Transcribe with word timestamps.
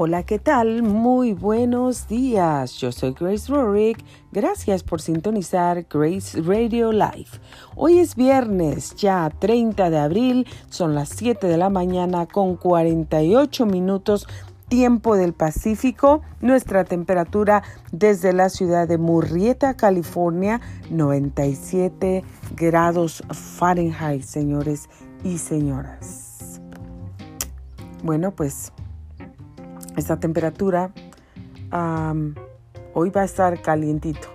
Hola, 0.00 0.22
¿qué 0.22 0.38
tal? 0.38 0.84
Muy 0.84 1.32
buenos 1.32 2.06
días. 2.06 2.74
Yo 2.74 2.92
soy 2.92 3.16
Grace 3.18 3.52
Rorick. 3.52 3.98
Gracias 4.30 4.84
por 4.84 5.00
sintonizar 5.00 5.86
Grace 5.90 6.40
Radio 6.40 6.92
Live. 6.92 7.26
Hoy 7.74 7.98
es 7.98 8.14
viernes, 8.14 8.94
ya 8.94 9.28
30 9.40 9.90
de 9.90 9.98
abril, 9.98 10.46
son 10.70 10.94
las 10.94 11.08
7 11.08 11.48
de 11.48 11.56
la 11.56 11.68
mañana 11.68 12.26
con 12.26 12.54
48 12.54 13.66
minutos 13.66 14.28
tiempo 14.68 15.16
del 15.16 15.32
Pacífico. 15.32 16.22
Nuestra 16.40 16.84
temperatura 16.84 17.64
desde 17.90 18.32
la 18.32 18.50
ciudad 18.50 18.86
de 18.86 18.98
Murrieta, 18.98 19.74
California, 19.74 20.60
97 20.90 22.22
grados 22.54 23.24
Fahrenheit, 23.32 24.22
señores 24.22 24.88
y 25.24 25.38
señoras. 25.38 26.60
Bueno, 28.04 28.30
pues 28.30 28.72
esta 29.98 30.20
temperatura 30.20 30.92
hoy 32.94 33.10
va 33.10 33.22
a 33.22 33.24
estar 33.24 33.60
calientito, 33.60 34.28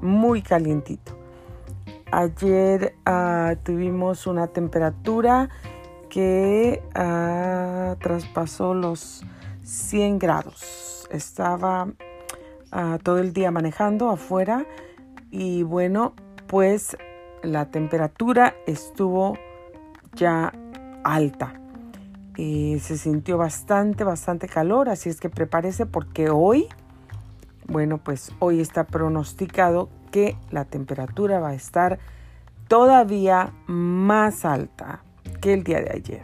muy 0.00 0.42
calientito. 0.42 1.16
Ayer 2.10 2.94
ah, 3.06 3.54
tuvimos 3.62 4.26
una 4.26 4.48
temperatura 4.48 5.48
que 6.10 6.82
ah, 6.94 7.96
traspasó 8.00 8.74
los 8.74 9.24
100 9.62 10.18
grados. 10.18 11.08
Estaba 11.10 11.88
ah, 12.70 12.98
todo 13.02 13.18
el 13.18 13.32
día 13.32 13.50
manejando 13.50 14.10
afuera 14.10 14.66
y 15.30 15.62
bueno, 15.62 16.14
pues 16.48 16.96
la 17.42 17.70
temperatura 17.70 18.54
estuvo 18.66 19.38
ya 20.14 20.52
alta 21.04 21.61
se 22.36 22.96
sintió 22.96 23.38
bastante, 23.38 24.04
bastante 24.04 24.48
calor, 24.48 24.88
así 24.88 25.08
es 25.08 25.20
que 25.20 25.28
prepárese 25.28 25.86
porque 25.86 26.30
hoy, 26.30 26.66
bueno, 27.66 27.98
pues 27.98 28.32
hoy 28.38 28.60
está 28.60 28.84
pronosticado 28.84 29.88
que 30.10 30.36
la 30.50 30.64
temperatura 30.64 31.40
va 31.40 31.50
a 31.50 31.54
estar 31.54 31.98
todavía 32.68 33.52
más 33.66 34.44
alta 34.44 35.02
que 35.40 35.54
el 35.54 35.64
día 35.64 35.80
de 35.80 35.90
ayer. 35.90 36.22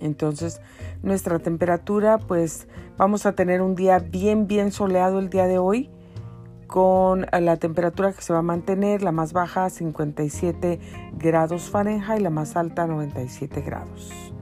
Entonces, 0.00 0.60
nuestra 1.02 1.38
temperatura, 1.38 2.18
pues 2.18 2.68
vamos 2.96 3.26
a 3.26 3.32
tener 3.32 3.62
un 3.62 3.74
día 3.74 3.98
bien, 3.98 4.46
bien 4.46 4.72
soleado 4.72 5.18
el 5.18 5.30
día 5.30 5.46
de 5.46 5.58
hoy 5.58 5.90
con 6.66 7.26
la 7.32 7.56
temperatura 7.56 8.12
que 8.12 8.20
se 8.20 8.32
va 8.32 8.40
a 8.40 8.42
mantener, 8.42 9.02
la 9.02 9.12
más 9.12 9.32
baja 9.32 9.70
57 9.70 10.78
grados 11.14 11.70
Fahrenheit, 11.70 12.20
la 12.20 12.30
más 12.30 12.56
alta 12.56 12.86
97 12.86 13.62
grados. 13.62 14.34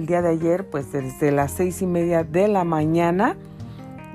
El 0.00 0.06
día 0.06 0.22
de 0.22 0.30
ayer, 0.30 0.64
pues 0.64 0.92
desde 0.92 1.30
las 1.30 1.52
seis 1.52 1.82
y 1.82 1.86
media 1.86 2.24
de 2.24 2.48
la 2.48 2.64
mañana, 2.64 3.36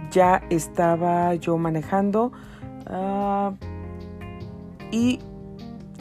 ya 0.09 0.41
estaba 0.49 1.35
yo 1.35 1.59
manejando 1.59 2.31
ah, 2.87 3.53
y 4.89 5.19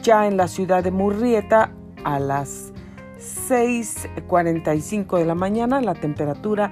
ya 0.01 0.25
en 0.25 0.37
la 0.37 0.47
ciudad 0.47 0.83
de 0.83 0.89
Murrieta 0.89 1.69
a 2.03 2.17
las 2.17 2.73
6.45 3.47 5.19
de 5.19 5.25
la 5.25 5.35
mañana 5.35 5.79
la 5.81 5.93
temperatura 5.93 6.71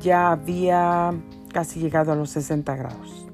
ya 0.00 0.32
había 0.32 1.14
casi 1.52 1.78
llegado 1.78 2.10
a 2.10 2.16
los 2.16 2.30
60 2.30 2.74
grados. 2.74 3.28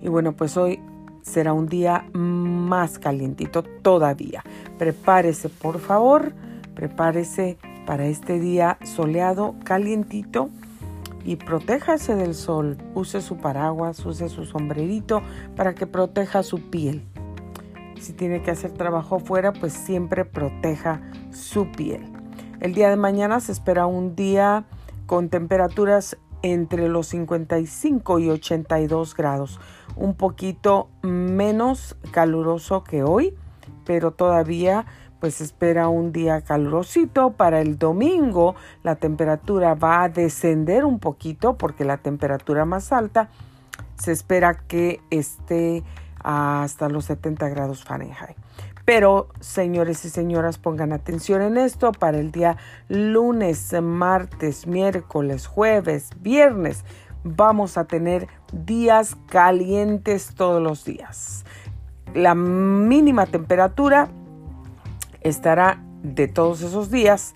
Y 0.00 0.08
bueno, 0.08 0.32
pues 0.32 0.56
hoy 0.56 0.80
será 1.22 1.52
un 1.52 1.68
día 1.68 2.06
más 2.12 2.98
calientito 2.98 3.62
todavía. 3.62 4.42
Prepárese 4.78 5.48
por 5.48 5.78
favor 5.78 6.32
Prepárese 6.74 7.58
para 7.86 8.06
este 8.06 8.38
día 8.40 8.78
soleado, 8.84 9.54
calientito 9.64 10.50
y 11.24 11.36
protéjase 11.36 12.16
del 12.16 12.34
sol. 12.34 12.78
Use 12.94 13.20
su 13.20 13.36
paraguas, 13.36 14.04
use 14.04 14.28
su 14.28 14.44
sombrerito 14.44 15.22
para 15.56 15.74
que 15.74 15.86
proteja 15.86 16.42
su 16.42 16.70
piel. 16.70 17.02
Si 18.00 18.12
tiene 18.12 18.42
que 18.42 18.50
hacer 18.50 18.72
trabajo 18.72 19.20
fuera, 19.20 19.52
pues 19.52 19.72
siempre 19.72 20.24
proteja 20.24 21.00
su 21.30 21.70
piel. 21.70 22.04
El 22.60 22.74
día 22.74 22.90
de 22.90 22.96
mañana 22.96 23.40
se 23.40 23.52
espera 23.52 23.86
un 23.86 24.16
día 24.16 24.64
con 25.06 25.28
temperaturas 25.28 26.16
entre 26.42 26.88
los 26.88 27.08
55 27.08 28.18
y 28.18 28.30
82 28.30 29.14
grados, 29.14 29.60
un 29.96 30.14
poquito 30.14 30.88
menos 31.02 31.96
caluroso 32.10 32.82
que 32.82 33.02
hoy, 33.04 33.34
pero 33.84 34.12
todavía 34.12 34.86
pues 35.22 35.40
espera 35.40 35.86
un 35.88 36.10
día 36.10 36.40
calurosito. 36.40 37.34
Para 37.34 37.60
el 37.60 37.78
domingo 37.78 38.56
la 38.82 38.96
temperatura 38.96 39.74
va 39.74 40.02
a 40.02 40.08
descender 40.08 40.84
un 40.84 40.98
poquito 40.98 41.56
porque 41.56 41.84
la 41.84 41.98
temperatura 41.98 42.64
más 42.64 42.90
alta 42.90 43.28
se 43.94 44.10
espera 44.10 44.54
que 44.54 45.00
esté 45.10 45.84
hasta 46.24 46.88
los 46.88 47.04
70 47.04 47.48
grados 47.50 47.84
Fahrenheit. 47.84 48.36
Pero, 48.84 49.28
señores 49.38 50.04
y 50.04 50.10
señoras, 50.10 50.58
pongan 50.58 50.92
atención 50.92 51.40
en 51.40 51.56
esto. 51.56 51.92
Para 51.92 52.18
el 52.18 52.32
día 52.32 52.56
lunes, 52.88 53.72
martes, 53.80 54.66
miércoles, 54.66 55.46
jueves, 55.46 56.10
viernes, 56.18 56.84
vamos 57.22 57.78
a 57.78 57.84
tener 57.84 58.26
días 58.52 59.16
calientes 59.28 60.34
todos 60.34 60.60
los 60.60 60.84
días. 60.84 61.44
La 62.12 62.34
mínima 62.34 63.26
temperatura 63.26 64.08
estará 65.24 65.82
de 66.02 66.28
todos 66.28 66.62
esos 66.62 66.90
días 66.90 67.34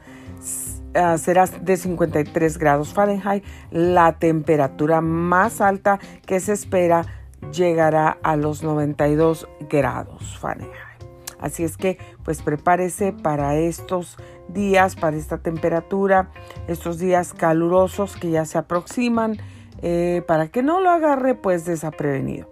ah, 0.95 1.19
será 1.19 1.47
de 1.47 1.77
53 1.77 2.59
grados 2.59 2.93
Fahrenheit. 2.93 3.45
La 3.71 4.19
temperatura 4.19 5.01
más 5.01 5.61
alta 5.61 5.99
que 6.27 6.41
se 6.41 6.53
espera 6.53 7.07
llegará 7.53 8.19
a 8.23 8.37
los 8.37 8.63
92 8.63 9.49
grados 9.69 10.39
Fahrenheit. 10.39 10.97
Así 11.39 11.65
es 11.65 11.77
que 11.77 11.99
pues 12.25 12.43
prepárese 12.43 13.13
para 13.13 13.57
estos 13.57 14.17
días, 14.49 14.97
para 14.97 15.17
esta 15.17 15.39
temperatura, 15.39 16.31
estos 16.67 16.99
días 16.99 17.35
calurosos 17.35 18.17
que 18.17 18.31
ya 18.31 18.45
se 18.45 18.59
aproximan, 18.59 19.37
eh, 19.83 20.23
para 20.27 20.49
que 20.49 20.63
no 20.63 20.81
lo 20.81 20.91
agarre 20.91 21.35
pues 21.35 21.65
desaprevenido. 21.65 22.51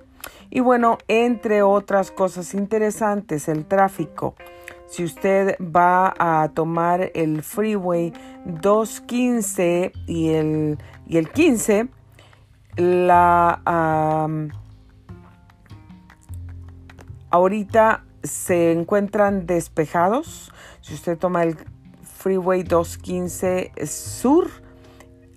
Y 0.50 0.60
bueno, 0.60 0.98
entre 1.08 1.62
otras 1.62 2.10
cosas 2.10 2.54
interesantes, 2.54 3.48
el 3.48 3.64
tráfico 3.64 4.34
si 4.86 5.04
usted 5.04 5.56
va 5.60 6.14
a 6.18 6.48
tomar 6.54 7.10
el 7.14 7.42
freeway 7.42 8.12
215 8.44 9.92
y 10.06 10.28
el, 10.28 10.78
y 11.06 11.16
el 11.16 11.30
15, 11.30 11.88
la, 12.76 14.28
ahorita 17.30 18.04
se 18.22 18.72
encuentran 18.72 19.46
despejados. 19.46 20.52
Si 20.80 20.94
usted 20.94 21.18
toma 21.18 21.42
el 21.42 21.56
freeway 22.02 22.62
215 22.62 23.72
sur 23.86 24.48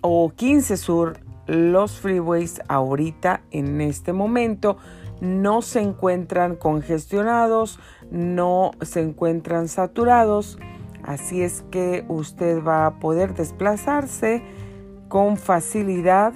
o 0.02 0.31
15 0.36 0.78
sur, 0.78 1.19
los 1.47 2.00
freeways 2.00 2.62
ahorita 2.68 3.41
en 3.52 3.81
este 3.81 4.13
momento 4.13 4.78
no 5.22 5.62
se 5.62 5.81
encuentran 5.81 6.56
congestionados, 6.56 7.80
no 8.12 8.72
se 8.81 9.01
encuentran 9.01 9.68
saturados, 9.68 10.57
así 11.03 11.41
es 11.41 11.63
que 11.72 12.06
usted 12.07 12.63
va 12.63 12.85
a 12.85 13.00
poder 13.00 13.34
desplazarse 13.34 14.44
con 15.07 15.38
facilidad. 15.38 16.34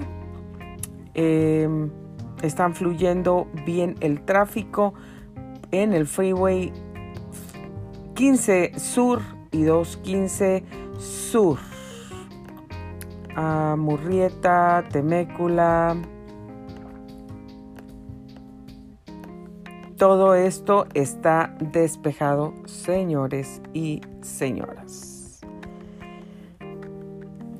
Em, 1.13 1.89
están 2.41 2.73
fluyendo 2.73 3.47
bien 3.65 3.95
el 3.99 4.21
tráfico 4.21 4.93
en 5.71 5.93
el 5.93 6.07
freeway 6.07 6.71
15 8.15 8.79
Sur 8.79 9.21
y 9.51 9.63
215 9.63 10.63
Sur. 10.97 11.57
a 13.35 13.75
Murrieta, 13.77 14.83
Temécula, 14.91 15.95
Todo 20.01 20.33
esto 20.33 20.87
está 20.95 21.55
despejado, 21.59 22.55
señores 22.65 23.61
y 23.71 24.01
señoras. 24.21 25.41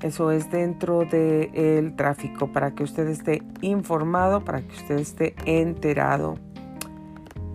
Eso 0.02 0.32
es 0.32 0.50
dentro 0.50 1.06
del 1.06 1.96
tráfico 1.96 2.52
para 2.52 2.72
que 2.72 2.82
usted 2.82 3.08
esté 3.10 3.44
informado, 3.62 4.44
para 4.44 4.62
que 4.62 4.74
usted 4.74 4.98
esté 4.98 5.36
enterado. 5.46 6.40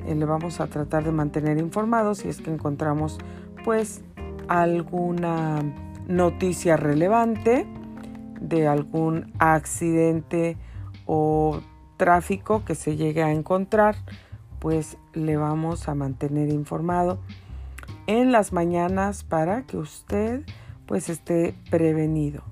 Eh, 0.06 0.14
le 0.14 0.24
vamos 0.24 0.60
a 0.60 0.68
tratar 0.68 1.02
de 1.02 1.10
mantener 1.10 1.58
informado 1.58 2.14
si 2.14 2.28
es 2.28 2.40
que 2.40 2.52
encontramos 2.52 3.18
pues 3.64 4.04
alguna 4.46 5.64
noticia 6.06 6.76
relevante 6.76 7.66
de 8.40 8.68
algún 8.68 9.32
accidente 9.40 10.56
o 11.06 11.58
tráfico 11.96 12.64
que 12.64 12.76
se 12.76 12.94
llegue 12.94 13.24
a 13.24 13.32
encontrar 13.32 13.96
pues 14.66 14.96
le 15.12 15.36
vamos 15.36 15.88
a 15.88 15.94
mantener 15.94 16.48
informado 16.48 17.20
en 18.08 18.32
las 18.32 18.52
mañanas 18.52 19.22
para 19.22 19.62
que 19.62 19.76
usted 19.76 20.42
pues 20.86 21.08
esté 21.08 21.54
prevenido. 21.70 22.42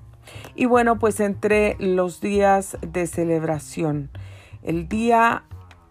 Y 0.55 0.63
bueno, 0.63 0.97
pues 0.97 1.19
entre 1.19 1.75
los 1.77 2.21
días 2.21 2.77
de 2.79 3.05
celebración, 3.07 4.11
el 4.63 4.87
día 4.87 5.43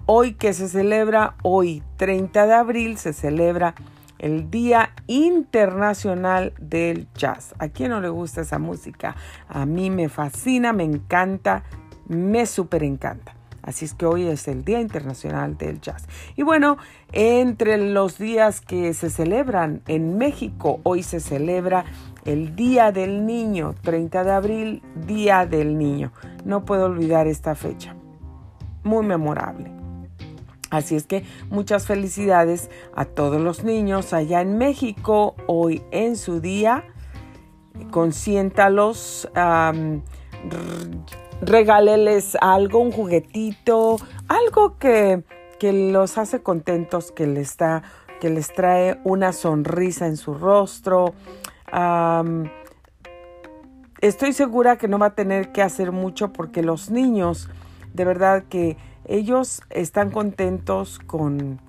hoy 0.06 0.32
que 0.32 0.54
se 0.54 0.70
celebra, 0.70 1.34
hoy 1.42 1.82
30 1.98 2.46
de 2.46 2.54
abril, 2.54 2.96
se 2.96 3.12
celebra 3.12 3.74
el 4.18 4.50
Día 4.50 4.94
Internacional 5.06 6.54
del 6.58 7.06
Jazz. 7.12 7.54
¿A 7.58 7.68
quién 7.68 7.90
no 7.90 8.00
le 8.00 8.08
gusta 8.08 8.40
esa 8.40 8.58
música? 8.58 9.14
A 9.46 9.66
mí 9.66 9.90
me 9.90 10.08
fascina, 10.08 10.72
me 10.72 10.84
encanta, 10.84 11.64
me 12.08 12.46
súper 12.46 12.82
encanta. 12.82 13.34
Así 13.64 13.86
es 13.86 13.94
que 13.94 14.04
hoy 14.04 14.26
es 14.26 14.46
el 14.46 14.64
Día 14.64 14.80
Internacional 14.80 15.56
del 15.56 15.80
Jazz. 15.80 16.06
Y 16.36 16.42
bueno, 16.42 16.76
entre 17.12 17.78
los 17.78 18.18
días 18.18 18.60
que 18.60 18.92
se 18.92 19.08
celebran 19.08 19.82
en 19.86 20.18
México, 20.18 20.80
hoy 20.82 21.02
se 21.02 21.18
celebra 21.18 21.86
el 22.26 22.54
Día 22.56 22.92
del 22.92 23.24
Niño, 23.24 23.74
30 23.82 24.24
de 24.24 24.32
abril, 24.32 24.82
Día 25.06 25.46
del 25.46 25.78
Niño. 25.78 26.12
No 26.44 26.64
puedo 26.66 26.86
olvidar 26.86 27.26
esta 27.26 27.54
fecha. 27.54 27.96
Muy 28.82 29.06
memorable. 29.06 29.72
Así 30.68 30.96
es 30.96 31.06
que 31.06 31.24
muchas 31.50 31.86
felicidades 31.86 32.68
a 32.94 33.04
todos 33.06 33.40
los 33.40 33.64
niños 33.64 34.12
allá 34.12 34.42
en 34.42 34.58
México, 34.58 35.36
hoy 35.46 35.82
en 35.90 36.16
su 36.16 36.40
día. 36.40 36.84
Consiéntalos, 37.90 39.28
regáleles 41.46 42.36
algo, 42.40 42.80
un 42.80 42.92
juguetito, 42.92 43.96
algo 44.28 44.78
que, 44.78 45.22
los 45.60 46.18
hace 46.18 46.42
contentos, 46.42 47.10
que 47.10 47.26
les, 47.26 47.56
que 48.20 48.28
les 48.28 48.52
trae 48.52 49.00
una 49.02 49.32
sonrisa 49.32 50.06
en 50.06 50.18
su 50.18 50.34
rostro. 50.34 51.14
estoy 54.02 54.32
segura 54.34 54.76
que 54.76 54.88
no 54.88 54.98
va 54.98 55.06
a 55.06 55.14
tener 55.14 55.52
que 55.52 55.62
hacer 55.62 55.90
mucho 55.90 56.34
porque 56.34 56.62
los 56.62 56.90
niños, 56.90 57.48
de 57.94 58.04
verdad 58.04 58.44
que 58.50 58.76
ellos 59.06 59.62
están 59.70 60.10
contentos 60.10 60.98
con, 60.98 61.60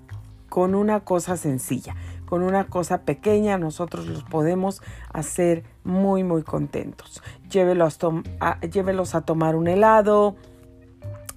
con 0.49 0.75
una 0.75 0.99
cosa 1.01 1.37
sencilla, 1.37 1.95
con 2.25 2.41
una 2.41 2.67
cosa 2.67 3.01
pequeña, 3.01 3.57
nosotros 3.57 4.07
los 4.07 4.23
podemos 4.23 4.81
hacer 5.11 5.63
muy, 5.83 6.23
muy 6.23 6.43
contentos. 6.43 7.21
Llévelos 7.49 7.99
a, 8.39 9.17
a 9.17 9.21
tomar 9.21 9.55
un 9.55 9.67
helado, 9.67 10.35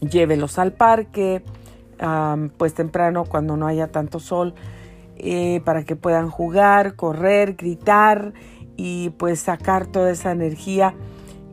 llévelos 0.00 0.58
al 0.58 0.73
parque, 0.73 1.44
pues 2.56 2.75
temprano 2.75 3.25
cuando 3.25 3.56
no 3.56 3.67
haya 3.67 3.88
tanto 3.88 4.20
sol, 4.20 4.55
eh, 5.17 5.61
para 5.64 5.85
que 5.85 5.96
puedan 5.96 6.31
jugar, 6.31 6.94
correr, 6.94 7.55
gritar 7.55 8.32
y 8.76 9.11
pues 9.11 9.40
sacar 9.40 9.87
toda 9.87 10.11
esa 10.11 10.31
energía 10.31 10.94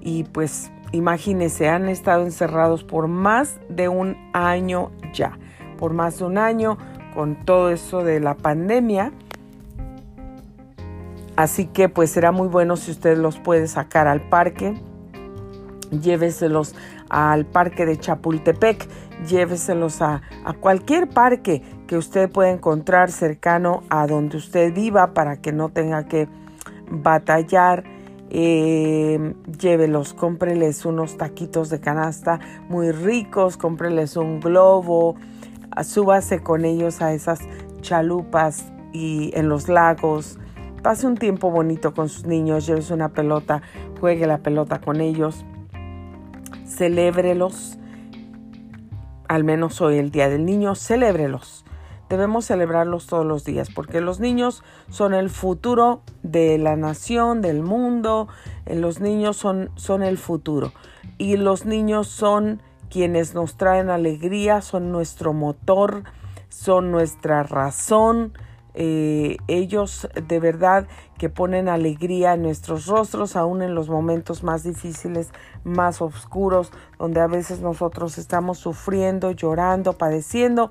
y 0.02 0.24
pues 0.26 0.72
imagínense, 0.92 1.68
han 1.68 1.90
estado 1.90 2.24
encerrados 2.24 2.84
por 2.84 3.08
más 3.08 3.60
de 3.70 3.90
un 3.90 4.16
año 4.34 4.92
ya, 5.14 5.40
por 5.80 5.94
más 5.94 6.20
de 6.20 6.26
un 6.26 6.38
año 6.38 6.78
con 7.16 7.44
todo 7.44 7.72
eso 7.72 8.04
de 8.04 8.20
la 8.20 8.36
pandemia. 8.36 9.12
Así 11.36 11.66
que 11.66 11.90
pues 11.90 12.12
será 12.12 12.32
muy 12.32 12.48
bueno 12.48 12.78
si 12.78 12.92
usted 12.92 13.18
los 13.18 13.40
puede 13.40 13.68
sacar 13.68 14.08
al 14.08 14.22
parque. 14.22 14.74
Lléveselos 15.92 16.76
al 17.10 17.46
parque 17.46 17.86
de 17.86 17.98
Chapultepec, 18.00 18.88
lléveselos 19.28 20.02
a, 20.02 20.22
cualquier 20.60 21.08
parque 21.08 21.62
que 21.88 21.98
usted 21.98 22.30
pueda 22.30 22.50
encontrar 22.50 23.12
cercano 23.12 23.84
a 23.90 24.08
donde 24.08 24.38
usted 24.38 24.74
viva 24.74 25.14
para 25.14 25.38
que 25.42 25.52
no 25.52 25.70
tenga 25.70 26.08
que 26.08 26.28
batallar 26.90 27.84
eh, 28.32 29.36
llévelos, 29.60 30.14
cómpreles 30.14 30.86
unos 30.86 31.18
taquitos 31.18 31.70
de 31.70 31.80
canasta 31.80 32.40
muy 32.70 32.92
ricos, 32.92 33.56
cómpreles 33.56 34.18
un 34.18 34.40
globo, 34.40 35.16
súbase 35.84 36.42
con 36.42 36.66
ellos 36.66 37.02
a 37.02 37.14
esas 37.14 37.40
chalupas 37.82 38.66
y 38.94 39.32
en 39.36 39.48
los 39.48 39.70
lagos. 39.70 40.40
Pase 40.86 41.08
un 41.08 41.18
tiempo 41.18 41.50
bonito 41.50 41.96
con 41.96 42.10
sus 42.10 42.26
niños, 42.26 42.68
llévese 42.68 42.94
una 42.94 43.10
pelota, 43.10 43.64
juegue 44.00 44.28
la 44.28 44.38
pelota 44.38 44.82
con 44.82 45.02
ellos, 45.02 45.44
celébrelos. 46.64 47.80
Al 49.28 49.44
menos 49.44 49.82
hoy 49.82 49.98
el 49.98 50.12
Día 50.12 50.30
del 50.30 50.46
Niño, 50.46 50.76
celébrelos 50.76 51.66
debemos 52.08 52.46
celebrarlos 52.46 53.08
todos 53.08 53.26
los 53.26 53.44
días, 53.44 53.72
porque 53.74 54.00
los 54.00 54.20
niños 54.20 54.64
son 54.92 55.16
el 55.16 55.32
futuro 55.32 56.04
de 56.22 56.60
la 56.60 56.76
nación, 56.76 57.42
del 57.42 57.64
mundo, 57.64 58.28
eh, 58.68 58.76
los 58.76 59.00
niños 59.00 59.38
son, 59.38 59.72
son 59.74 60.04
el 60.04 60.20
futuro 60.20 60.72
y 61.18 61.38
los 61.38 61.66
niños 61.66 62.10
son 62.10 62.62
quienes 62.92 63.34
nos 63.34 63.58
traen 63.58 63.90
alegría, 63.90 64.62
son 64.62 64.92
nuestro 64.92 65.34
motor, 65.34 66.04
son 66.50 66.92
nuestra 66.92 67.42
razón. 67.42 68.34
Eh, 68.78 69.38
ellos 69.48 70.08
de 70.28 70.40
verdad 70.40 70.88
que 71.18 71.30
ponen 71.30 71.70
alegría 71.70 72.34
en 72.34 72.44
nuestros 72.44 72.88
rostros, 72.88 73.36
aún 73.36 73.62
en 73.62 73.74
los 73.74 73.90
momentos 73.90 74.44
más 74.44 74.64
difíciles, 74.64 75.32
más 75.64 76.02
oscuros, 76.02 76.72
donde 77.00 77.22
a 77.22 77.28
veces 77.28 77.62
nosotros 77.62 78.18
estamos 78.18 78.58
sufriendo, 78.60 79.32
llorando, 79.32 79.94
padeciendo 79.94 80.70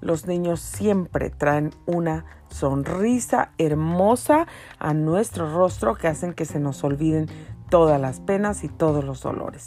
los 0.00 0.26
niños 0.26 0.60
siempre 0.60 1.30
traen 1.30 1.72
una 1.86 2.24
sonrisa 2.48 3.50
hermosa 3.58 4.46
a 4.78 4.94
nuestro 4.94 5.52
rostro 5.52 5.96
que 5.96 6.08
hacen 6.08 6.34
que 6.34 6.44
se 6.44 6.60
nos 6.60 6.84
olviden 6.84 7.26
todas 7.68 8.00
las 8.00 8.20
penas 8.20 8.64
y 8.64 8.68
todos 8.68 9.04
los 9.04 9.22
dolores. 9.22 9.66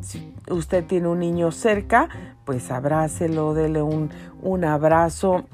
Si 0.00 0.32
usted 0.48 0.86
tiene 0.86 1.08
un 1.08 1.18
niño 1.18 1.50
cerca, 1.50 2.08
pues 2.44 2.70
abrácelo, 2.70 3.54
dele 3.54 3.82
un, 3.82 4.10
un 4.40 4.64
abrazo 4.64 5.44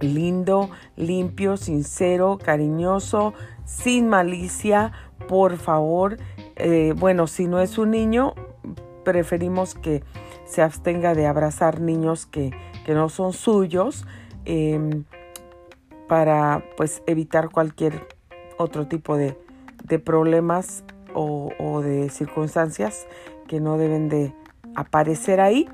lindo, 0.00 0.70
limpio, 0.96 1.56
sincero, 1.56 2.38
cariñoso, 2.42 3.34
sin 3.64 4.08
malicia, 4.08 4.92
por 5.28 5.56
favor. 5.56 6.16
Eh, 6.56 6.94
bueno, 6.96 7.26
si 7.26 7.46
no 7.46 7.60
es 7.60 7.78
un 7.78 7.90
niño, 7.90 8.34
preferimos 9.04 9.74
que 9.74 10.02
se 10.44 10.62
abstenga 10.62 11.14
de 11.14 11.26
abrazar 11.26 11.80
niños 11.80 12.26
que, 12.26 12.52
que 12.84 12.94
no 12.94 13.08
son 13.08 13.32
suyos 13.32 14.06
em, 14.44 15.04
para 16.08 16.64
pues 16.76 17.02
evitar 17.06 17.50
cualquier 17.50 18.06
otro 18.56 18.88
tipo 18.88 19.16
de, 19.16 19.36
problemas 20.04 20.84
o, 21.14 21.50
o, 21.58 21.80
de 21.80 22.10
circunstancias 22.10 23.06
que 23.46 23.60
no 23.60 23.78
deben 23.78 24.08
de 24.08 24.34
aparecer 24.74 25.40
ahí. 25.40 25.68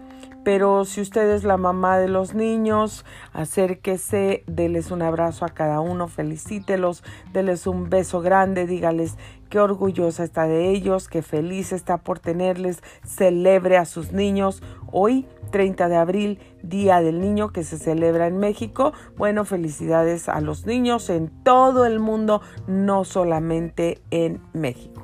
Pero 0.44 0.84
si 0.84 1.00
usted 1.00 1.30
es 1.30 1.42
la 1.42 1.56
mamá 1.56 1.98
de 1.98 2.08
los 2.08 2.34
niños, 2.34 3.06
acérquese, 3.32 4.44
déles 4.46 4.90
un 4.90 5.00
abrazo 5.00 5.46
a 5.46 5.48
cada 5.48 5.80
uno, 5.80 6.06
felicítelos, 6.06 7.02
déles 7.32 7.66
un 7.66 7.88
beso 7.88 8.20
grande, 8.20 8.66
dígales 8.66 9.16
qué 9.48 9.58
orgullosa 9.58 10.24
está 10.24 10.46
de 10.46 10.70
ellos, 10.70 11.08
qué 11.08 11.22
feliz 11.22 11.72
está 11.72 11.98
por 11.98 12.18
tenerles, 12.18 12.82
celebre 13.06 13.78
a 13.78 13.84
sus 13.84 14.12
niños. 14.12 14.62
Hoy 14.92 15.26
30 15.50 15.88
de 15.88 15.96
abril, 15.96 16.38
Día 16.62 17.00
del 17.00 17.20
Niño 17.20 17.50
que 17.50 17.62
se 17.62 17.78
celebra 17.78 18.26
en 18.26 18.38
México. 18.38 18.92
Bueno, 19.16 19.44
felicidades 19.44 20.28
a 20.28 20.40
los 20.40 20.66
niños 20.66 21.08
en 21.08 21.28
todo 21.44 21.86
el 21.86 22.00
mundo, 22.00 22.42
no 22.66 23.04
solamente 23.04 24.02
en 24.10 24.42
México. 24.52 25.02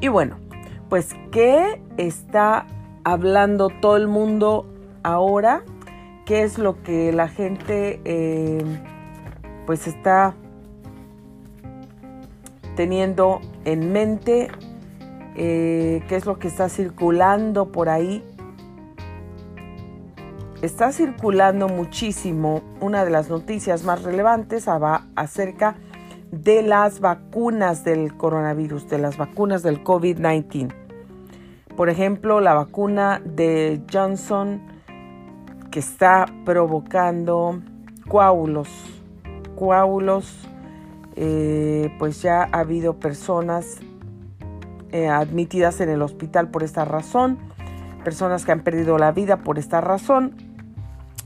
Y 0.00 0.08
bueno, 0.08 0.38
pues 0.88 1.10
¿qué 1.30 1.80
está 1.96 2.66
hablando 3.04 3.68
todo 3.68 3.96
el 3.96 4.08
mundo 4.08 4.66
ahora? 5.02 5.64
¿Qué 6.26 6.42
es 6.42 6.58
lo 6.58 6.82
que 6.82 7.12
la 7.12 7.28
gente 7.28 8.00
eh, 8.04 8.64
pues 9.66 9.86
está 9.86 10.34
teniendo 12.76 13.40
en 13.64 13.92
mente? 13.92 14.50
Eh, 15.36 16.02
¿Qué 16.08 16.16
es 16.16 16.26
lo 16.26 16.38
que 16.38 16.48
está 16.48 16.68
circulando 16.68 17.72
por 17.72 17.88
ahí? 17.88 18.22
está 20.62 20.92
circulando 20.92 21.68
muchísimo 21.68 22.62
una 22.80 23.04
de 23.04 23.10
las 23.10 23.28
noticias 23.28 23.82
más 23.82 24.04
relevantes 24.04 24.68
acerca 25.16 25.74
de 26.30 26.62
las 26.62 27.00
vacunas 27.00 27.84
del 27.84 28.16
coronavirus, 28.16 28.88
de 28.88 28.98
las 28.98 29.16
vacunas 29.16 29.62
del 29.62 29.82
COVID-19. 29.84 30.81
Por 31.76 31.88
ejemplo, 31.88 32.40
la 32.40 32.54
vacuna 32.54 33.20
de 33.24 33.82
Johnson 33.92 34.60
que 35.70 35.80
está 35.80 36.26
provocando 36.44 37.60
coágulos. 38.08 38.68
Coágulos, 39.56 40.48
eh, 41.16 41.94
pues 41.98 42.20
ya 42.22 42.42
ha 42.42 42.60
habido 42.60 42.98
personas 42.98 43.78
eh, 44.90 45.08
admitidas 45.08 45.80
en 45.80 45.88
el 45.88 46.02
hospital 46.02 46.50
por 46.50 46.62
esta 46.62 46.84
razón, 46.84 47.38
personas 48.04 48.44
que 48.44 48.52
han 48.52 48.60
perdido 48.60 48.98
la 48.98 49.12
vida 49.12 49.38
por 49.38 49.58
esta 49.58 49.80
razón 49.80 50.34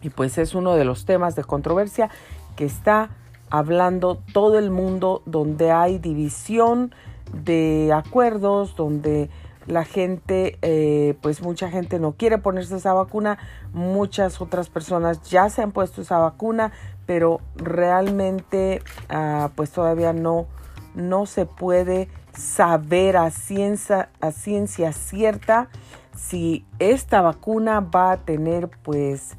y 0.03 0.11
pues 0.11 0.39
es 0.39 0.55
uno 0.55 0.77
de 0.77 0.85
los 0.85 1.05
temas 1.05 1.35
de 1.35 1.43
controversia 1.43 2.11
que 2.55 2.65
está 2.65 3.11
hablando 3.51 4.23
todo 4.33 4.59
el 4.59 4.71
mundo 4.71 5.23
donde 5.27 5.73
hay 5.73 5.99
división 5.99 6.95
de 7.33 7.93
acuerdos 7.93 8.77
donde 8.77 9.31
la 9.67 9.85
gente, 9.85 10.59
eh, 10.63 11.17
pues 11.21 11.43
mucha 11.43 11.71
gente 11.71 11.99
no 11.99 12.13
quiere 12.13 12.39
ponerse 12.39 12.77
esa 12.77 12.93
vacuna, 12.93 13.39
muchas 13.73 14.41
otras 14.41 14.69
personas 14.69 15.23
ya 15.23 15.49
se 15.49 15.63
han 15.63 15.73
puesto 15.73 16.03
esa 16.03 16.19
vacuna, 16.19 16.73
pero 17.05 17.41
realmente 17.57 18.83
ah, 19.09 19.51
pues 19.55 19.71
todavía 19.71 20.13
no, 20.13 20.47
no 20.95 21.27
se 21.27 21.47
puede 21.47 22.09
saber 22.33 23.17
a 23.17 23.31
ciencia, 23.31 24.11
a 24.21 24.31
ciencia 24.31 24.93
cierta 24.93 25.69
si 26.17 26.65
esta 26.79 27.21
vacuna 27.21 27.81
va 27.81 28.13
a 28.13 28.17
tener 28.19 28.69
pues 28.83 29.37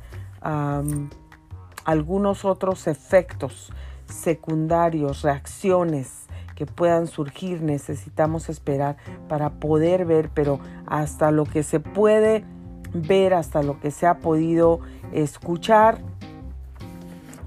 algunos 1.84 2.46
otros 2.46 2.88
efectos 2.88 3.74
secundarios, 4.05 5.24
reacciones 5.24 6.26
que 6.58 6.66
puedan 6.66 7.06
surgir, 7.06 7.62
necesitamos 7.62 8.50
esperar 8.50 8.98
para 9.28 9.52
poder 9.52 10.06
ver, 10.06 10.32
pero 10.34 10.60
hasta 10.88 11.30
lo 11.30 11.44
que 11.44 11.62
se 11.62 11.80
puede 11.80 12.44
ver, 12.94 13.36
hasta 13.36 13.62
lo 13.62 13.80
que 13.80 13.92
se 13.92 14.08
ha 14.08 14.18
podido 14.18 14.80
escuchar, 15.12 16.00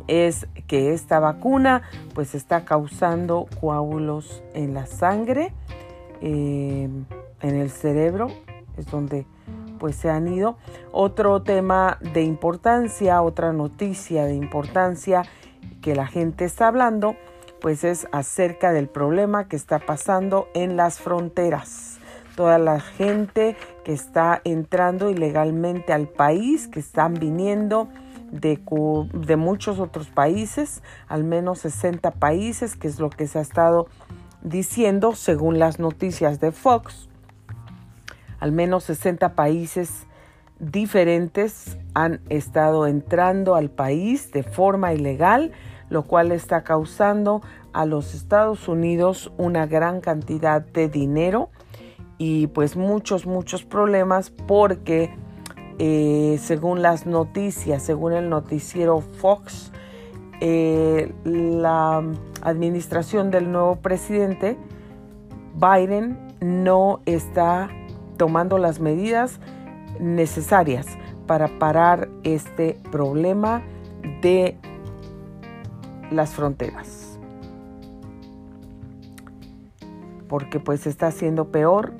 es 0.07 0.47
que 0.69 0.93
esta 0.95 1.19
vacuna 1.19 1.83
pues 2.14 2.37
está 2.37 2.64
causando 2.64 3.49
coágulos 3.61 4.45
en 4.55 4.75
la 4.75 4.87
sangre, 4.87 5.52
em, 6.21 7.05
en 7.40 7.57
el 7.57 7.71
cerebro, 7.71 8.29
es 8.76 8.87
donde 8.93 9.26
pues 9.81 9.97
se 9.97 10.09
han 10.09 10.33
ido. 10.33 10.57
Otro 10.93 11.43
tema 11.43 11.99
de 12.14 12.23
importancia, 12.23 13.23
otra 13.23 13.52
noticia 13.52 14.25
de 14.26 14.35
importancia 14.37 15.23
que 15.83 15.97
la 15.97 16.07
gente 16.07 16.45
está 16.45 16.69
hablando 16.69 17.17
pues 17.61 17.85
es 17.85 18.09
acerca 18.12 18.73
del 18.73 18.88
problema 18.88 19.49
que 19.49 19.57
está 19.57 19.79
pasando 19.79 20.49
en 20.55 20.76
las 20.76 20.99
fronteras. 20.99 21.99
Toda 22.37 22.59
la 22.59 22.81
gente 22.81 23.57
que 23.85 23.93
está 23.93 24.40
entrando 24.45 25.11
ilegalmente 25.11 25.93
al 25.93 26.09
país, 26.09 26.69
que 26.69 26.81
están 26.81 27.14
viniendo 27.14 27.88
de, 28.31 29.37
muchos 29.37 29.79
otros 29.79 30.09
países, 30.09 30.83
al 31.09 31.25
menos 31.25 31.61
60 31.61 32.12
países, 32.12 32.76
que 32.76 32.88
es 32.88 32.99
lo 32.99 33.11
que 33.11 33.26
se 33.26 33.38
ha 33.38 33.43
estado 33.43 33.88
diciendo 34.43 35.14
según 35.14 35.59
las 35.59 35.79
noticias 35.79 36.40
de 36.40 36.52
Fox. 36.52 37.09
Al 38.38 38.52
menos 38.52 38.85
60 38.85 39.35
países 39.35 40.07
diferentes 40.59 41.79
han 41.95 42.21
estado 42.29 42.87
entrando 42.87 43.55
al 43.55 43.71
país 43.71 44.31
de 44.31 44.43
forma 44.43 44.93
ilegal 44.95 45.52
lo 45.90 46.04
cual 46.04 46.32
está 46.32 46.62
causando 46.62 47.42
a 47.73 47.85
los 47.85 48.14
Estados 48.14 48.68
Unidos 48.68 49.30
una 49.37 49.66
gran 49.66 50.00
cantidad 50.00 50.62
de 50.62 50.88
dinero 50.88 51.50
y 52.16 52.47
pues 52.49 52.76
muchos, 52.76 53.26
muchos 53.26 53.64
problemas 53.64 54.30
porque 54.30 55.14
eh, 55.78 56.38
según 56.42 56.82
las 56.82 57.06
noticias, 57.06 57.82
según 57.82 58.12
el 58.12 58.28
noticiero 58.28 59.00
Fox, 59.00 59.73
eh, 60.40 61.12
la 61.25 62.02
administración 62.42 63.30
del 63.30 63.52
nuevo 63.52 63.76
presidente 63.76 64.56
Biden 65.54 66.18
no 66.40 67.00
está 67.06 67.68
tomando 68.16 68.59
las 68.59 68.80
medidas 68.80 69.40
necesarias 69.99 70.87
para 71.26 71.59
parar 71.59 72.09
este 72.23 72.78
problema 72.90 73.62
de 74.23 74.56
las 76.11 76.35
fronteras. 76.35 77.19
Porque 80.29 80.61
pues 80.61 80.87
está 80.87 81.09
haciendo 81.09 81.50
peor. 81.50 81.93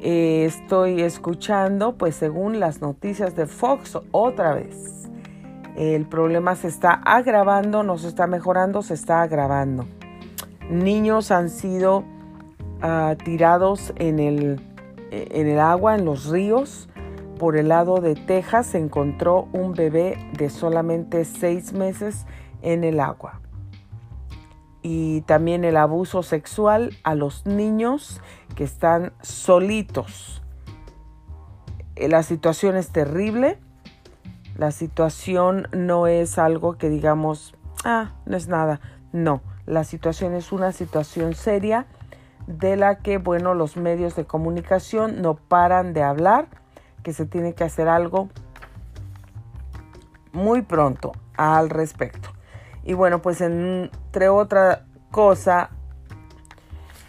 Eh, 0.00 0.44
estoy 0.46 1.02
escuchando 1.02 1.96
pues 1.98 2.16
según 2.16 2.58
las 2.58 2.80
noticias 2.80 3.36
de 3.36 3.46
Fox 3.46 3.98
otra 4.12 4.54
vez. 4.54 5.08
El 5.76 6.06
problema 6.06 6.56
se 6.56 6.68
está 6.68 6.92
agravando, 6.92 7.82
no 7.82 7.96
se 7.98 8.08
está 8.08 8.26
mejorando, 8.26 8.82
se 8.82 8.94
está 8.94 9.22
agravando. 9.22 9.86
Niños 10.70 11.30
han 11.30 11.50
sido 11.50 12.04
ah, 12.82 13.14
tirados 13.24 13.92
en 13.96 14.18
el, 14.18 14.60
en 15.10 15.46
el 15.46 15.58
agua, 15.58 15.94
en 15.94 16.04
los 16.04 16.26
ríos. 16.26 16.88
Por 17.38 17.56
el 17.56 17.68
lado 17.68 18.00
de 18.00 18.14
Texas 18.14 18.66
se 18.66 18.78
encontró 18.78 19.48
un 19.52 19.72
bebé 19.72 20.18
de 20.36 20.50
solamente 20.50 21.24
seis 21.24 21.72
meses 21.72 22.26
en 22.62 22.84
el 22.84 23.00
agua. 23.00 23.40
Y 24.82 25.20
también 25.22 25.64
el 25.64 25.76
abuso 25.76 26.22
sexual 26.22 26.96
a 27.04 27.14
los 27.14 27.44
niños 27.46 28.20
que 28.54 28.64
están 28.64 29.12
solitos. 29.20 30.42
Eh, 31.96 32.08
la 32.08 32.22
situación 32.22 32.76
es 32.76 32.90
terrible. 32.90 33.58
La 34.56 34.70
situación 34.70 35.68
no 35.72 36.06
es 36.06 36.38
algo 36.38 36.78
que 36.78 36.88
digamos, 36.88 37.54
ah, 37.84 38.14
no 38.26 38.36
es 38.36 38.48
nada. 38.48 38.80
No, 39.12 39.42
la 39.66 39.84
situación 39.84 40.34
es 40.34 40.52
una 40.52 40.72
situación 40.72 41.34
seria 41.34 41.86
de 42.46 42.76
la 42.76 42.98
que, 42.98 43.18
bueno, 43.18 43.54
los 43.54 43.76
medios 43.76 44.16
de 44.16 44.24
comunicación 44.24 45.22
no 45.22 45.34
paran 45.34 45.92
de 45.92 46.02
hablar, 46.02 46.48
que 47.02 47.12
se 47.12 47.26
tiene 47.26 47.54
que 47.54 47.64
hacer 47.64 47.88
algo 47.88 48.28
muy 50.32 50.62
pronto 50.62 51.12
al 51.36 51.70
respecto. 51.70 52.30
Y 52.84 52.94
bueno, 52.94 53.22
pues 53.22 53.40
entre 53.40 54.28
otra 54.28 54.86
cosa, 55.10 55.70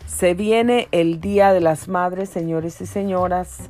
se 0.05 0.33
viene 0.33 0.87
el 0.91 1.21
Día 1.21 1.53
de 1.53 1.61
las 1.61 1.87
Madres, 1.87 2.29
señores 2.29 2.81
y 2.81 2.85
señoras. 2.85 3.69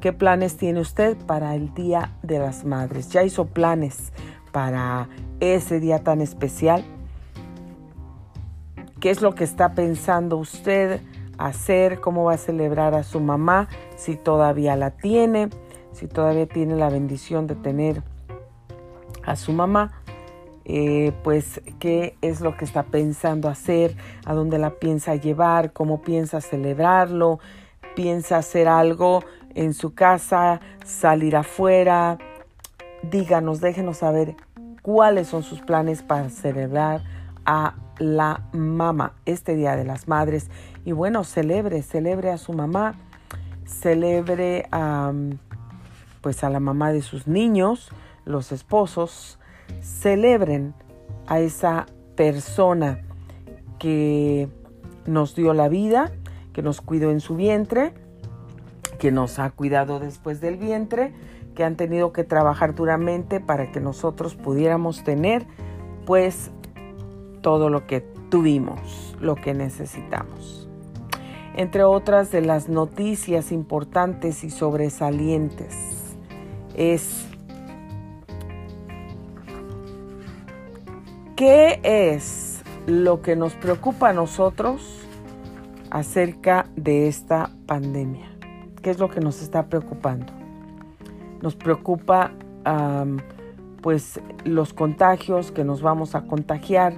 ¿Qué 0.00 0.12
planes 0.12 0.56
tiene 0.56 0.80
usted 0.80 1.16
para 1.26 1.54
el 1.54 1.74
Día 1.74 2.12
de 2.22 2.38
las 2.38 2.64
Madres? 2.64 3.08
¿Ya 3.10 3.22
hizo 3.22 3.46
planes 3.46 4.12
para 4.52 5.08
ese 5.40 5.80
día 5.80 6.04
tan 6.04 6.20
especial? 6.20 6.84
¿Qué 9.00 9.10
es 9.10 9.20
lo 9.20 9.34
que 9.34 9.44
está 9.44 9.74
pensando 9.74 10.36
usted 10.36 11.00
hacer? 11.36 12.00
¿Cómo 12.00 12.24
va 12.24 12.34
a 12.34 12.38
celebrar 12.38 12.94
a 12.94 13.02
su 13.02 13.20
mamá? 13.20 13.68
Si 13.96 14.16
todavía 14.16 14.76
la 14.76 14.92
tiene, 14.92 15.50
si 15.92 16.06
todavía 16.06 16.46
tiene 16.46 16.76
la 16.76 16.88
bendición 16.88 17.46
de 17.46 17.56
tener 17.56 18.02
a 19.24 19.36
su 19.36 19.52
mamá. 19.52 20.03
Eh, 20.66 21.12
pues 21.22 21.60
qué 21.78 22.16
es 22.22 22.40
lo 22.40 22.56
que 22.56 22.64
está 22.64 22.84
pensando 22.84 23.48
hacer, 23.48 23.96
a 24.24 24.32
dónde 24.32 24.58
la 24.58 24.70
piensa 24.70 25.14
llevar, 25.14 25.72
cómo 25.72 26.00
piensa 26.00 26.40
celebrarlo, 26.40 27.38
piensa 27.94 28.38
hacer 28.38 28.68
algo 28.68 29.22
en 29.54 29.74
su 29.74 29.94
casa, 29.94 30.60
salir 30.84 31.36
afuera. 31.36 32.18
Díganos, 33.02 33.60
déjenos 33.60 33.98
saber 33.98 34.36
cuáles 34.82 35.28
son 35.28 35.42
sus 35.42 35.60
planes 35.60 36.02
para 36.02 36.30
celebrar 36.30 37.02
a 37.44 37.74
la 37.98 38.42
mamá 38.52 39.14
este 39.26 39.54
Día 39.56 39.76
de 39.76 39.84
las 39.84 40.08
Madres. 40.08 40.50
Y 40.84 40.92
bueno, 40.92 41.24
celebre, 41.24 41.82
celebre 41.82 42.30
a 42.30 42.38
su 42.38 42.52
mamá, 42.52 42.94
celebre 43.66 44.66
a, 44.72 45.12
pues 46.20 46.42
a 46.42 46.50
la 46.50 46.60
mamá 46.60 46.92
de 46.92 47.02
sus 47.02 47.26
niños, 47.26 47.90
los 48.24 48.52
esposos, 48.52 49.38
celebren 49.80 50.74
a 51.26 51.40
esa 51.40 51.86
persona 52.16 53.00
que 53.78 54.48
nos 55.06 55.34
dio 55.34 55.54
la 55.54 55.68
vida, 55.68 56.12
que 56.52 56.62
nos 56.62 56.80
cuidó 56.80 57.10
en 57.10 57.20
su 57.20 57.36
vientre, 57.36 57.92
que 58.98 59.10
nos 59.10 59.38
ha 59.38 59.50
cuidado 59.50 60.00
después 60.00 60.40
del 60.40 60.56
vientre, 60.56 61.12
que 61.54 61.64
han 61.64 61.76
tenido 61.76 62.12
que 62.12 62.24
trabajar 62.24 62.74
duramente 62.74 63.40
para 63.40 63.70
que 63.70 63.80
nosotros 63.80 64.34
pudiéramos 64.34 65.04
tener 65.04 65.46
pues 66.06 66.50
todo 67.42 67.70
lo 67.70 67.86
que 67.86 68.00
tuvimos, 68.30 69.16
lo 69.20 69.34
que 69.36 69.54
necesitamos. 69.54 70.68
Entre 71.56 71.84
otras 71.84 72.32
de 72.32 72.40
las 72.40 72.68
noticias 72.68 73.52
importantes 73.52 74.42
y 74.42 74.50
sobresalientes 74.50 75.76
es 76.74 77.26
¿Qué 81.36 81.80
es 81.82 82.62
lo 82.86 83.20
que 83.20 83.34
nos 83.34 83.54
preocupa 83.54 84.10
a 84.10 84.12
nosotros 84.12 85.04
acerca 85.90 86.66
de 86.76 87.08
esta 87.08 87.50
pandemia? 87.66 88.26
¿Qué 88.82 88.90
es 88.90 89.00
lo 89.00 89.10
que 89.10 89.18
nos 89.18 89.42
está 89.42 89.66
preocupando? 89.66 90.32
Nos 91.42 91.56
preocupa 91.56 92.30
pues 93.82 94.20
los 94.44 94.72
contagios, 94.72 95.50
que 95.50 95.64
nos 95.64 95.82
vamos 95.82 96.14
a 96.14 96.22
contagiar, 96.22 96.94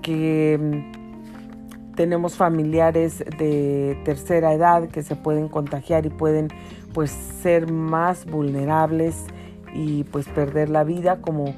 que 0.00 0.58
mm, 0.58 1.94
tenemos 1.94 2.36
familiares 2.36 3.22
de 3.38 4.00
tercera 4.06 4.54
edad 4.54 4.88
que 4.88 5.02
se 5.02 5.14
pueden 5.14 5.48
contagiar 5.48 6.06
y 6.06 6.08
pueden 6.08 6.48
pues 6.94 7.10
ser 7.10 7.70
más 7.70 8.24
vulnerables 8.24 9.26
y 9.74 10.04
pues 10.04 10.26
perder 10.26 10.70
la 10.70 10.84
vida 10.84 11.20
como 11.20 11.54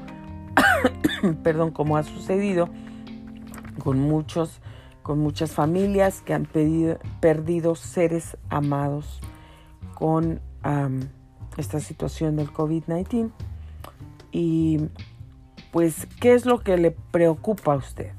perdón, 1.43 1.71
como 1.71 1.97
ha 1.97 2.03
sucedido 2.03 2.69
con 3.83 4.01
muchos 4.01 4.61
con 5.05 5.19
muchas 5.19 5.53
familias 5.53 6.23
que 6.23 6.33
han 6.33 6.47
perdido 6.47 7.75
seres 7.75 8.39
amados 8.49 9.21
con 9.95 10.41
esta 11.59 11.79
situación 11.79 12.37
del 12.37 12.51
COVID-19. 12.51 13.31
Y 14.33 14.89
pues, 15.73 16.09
¿qué 16.21 16.33
es 16.33 16.47
lo 16.47 16.61
que 16.61 16.79
le 16.79 16.91
preocupa 16.91 17.75
a 17.75 17.77
usted 17.77 18.13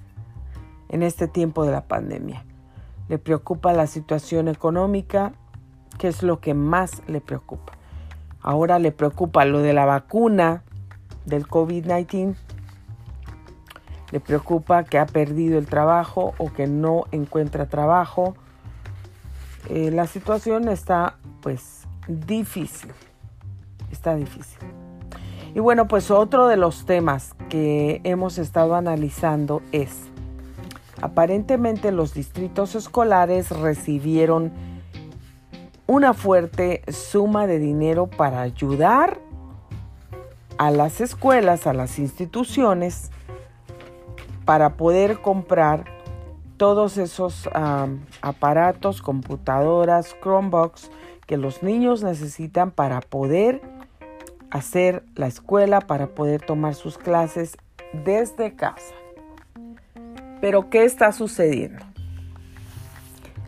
en 0.89 1.01
este 1.01 1.27
tiempo 1.27 1.65
de 1.65 1.71
la 1.71 1.87
pandemia? 1.87 2.45
¿Le 3.09 3.17
preocupa 3.17 3.73
la 3.73 3.87
situación 3.87 4.47
económica? 4.47 5.33
¿Qué 5.97 6.07
es 6.07 6.21
lo 6.21 6.39
que 6.39 6.53
más 6.53 7.01
le 7.07 7.19
preocupa? 7.19 7.73
Ahora 8.41 8.77
le 8.77 8.91
preocupa 8.91 9.43
lo 9.45 9.61
de 9.61 9.73
la 9.73 9.85
vacuna 9.85 10.63
del 11.25 11.47
COVID-19. 11.47 12.35
Le 14.11 14.19
preocupa 14.19 14.83
que 14.83 14.97
ha 14.97 15.05
perdido 15.05 15.57
el 15.57 15.67
trabajo 15.67 16.33
o 16.37 16.51
que 16.51 16.67
no 16.67 17.05
encuentra 17.11 17.67
trabajo. 17.67 18.35
Eh, 19.69 19.91
la 19.91 20.07
situación 20.07 20.69
está 20.69 21.17
pues 21.41 21.87
difícil. 22.07 22.91
Está 23.91 24.15
difícil. 24.15 24.59
Y 25.55 25.59
bueno, 25.59 25.87
pues 25.87 26.11
otro 26.11 26.47
de 26.47 26.57
los 26.57 26.85
temas 26.85 27.33
que 27.49 28.01
hemos 28.03 28.37
estado 28.37 28.75
analizando 28.75 29.61
es, 29.71 30.01
aparentemente 31.01 31.93
los 31.93 32.13
distritos 32.13 32.75
escolares 32.75 33.51
recibieron 33.51 34.51
una 35.87 36.13
fuerte 36.13 36.81
suma 36.91 37.47
de 37.47 37.59
dinero 37.59 38.07
para 38.07 38.41
ayudar 38.41 39.19
a 40.57 40.71
las 40.71 40.99
escuelas, 40.99 41.67
a 41.67 41.73
las 41.73 41.99
instituciones, 41.99 43.11
para 44.45 44.77
poder 44.77 45.21
comprar 45.21 45.85
todos 46.57 46.97
esos 46.97 47.49
aparatos, 48.21 49.01
computadoras, 49.01 50.15
Chromebox 50.21 50.89
que 51.25 51.37
los 51.37 51.63
niños 51.63 52.03
necesitan 52.03 52.71
para 52.71 53.01
poder 53.01 53.61
hacer 54.51 55.03
la 55.15 55.27
escuela, 55.27 55.81
para 55.81 56.07
poder 56.07 56.41
tomar 56.41 56.75
sus 56.75 56.97
clases 56.97 57.57
desde 58.05 58.55
casa. 58.55 58.93
Pero 60.39 60.69
¿qué 60.69 60.85
está 60.85 61.11
sucediendo? 61.11 61.83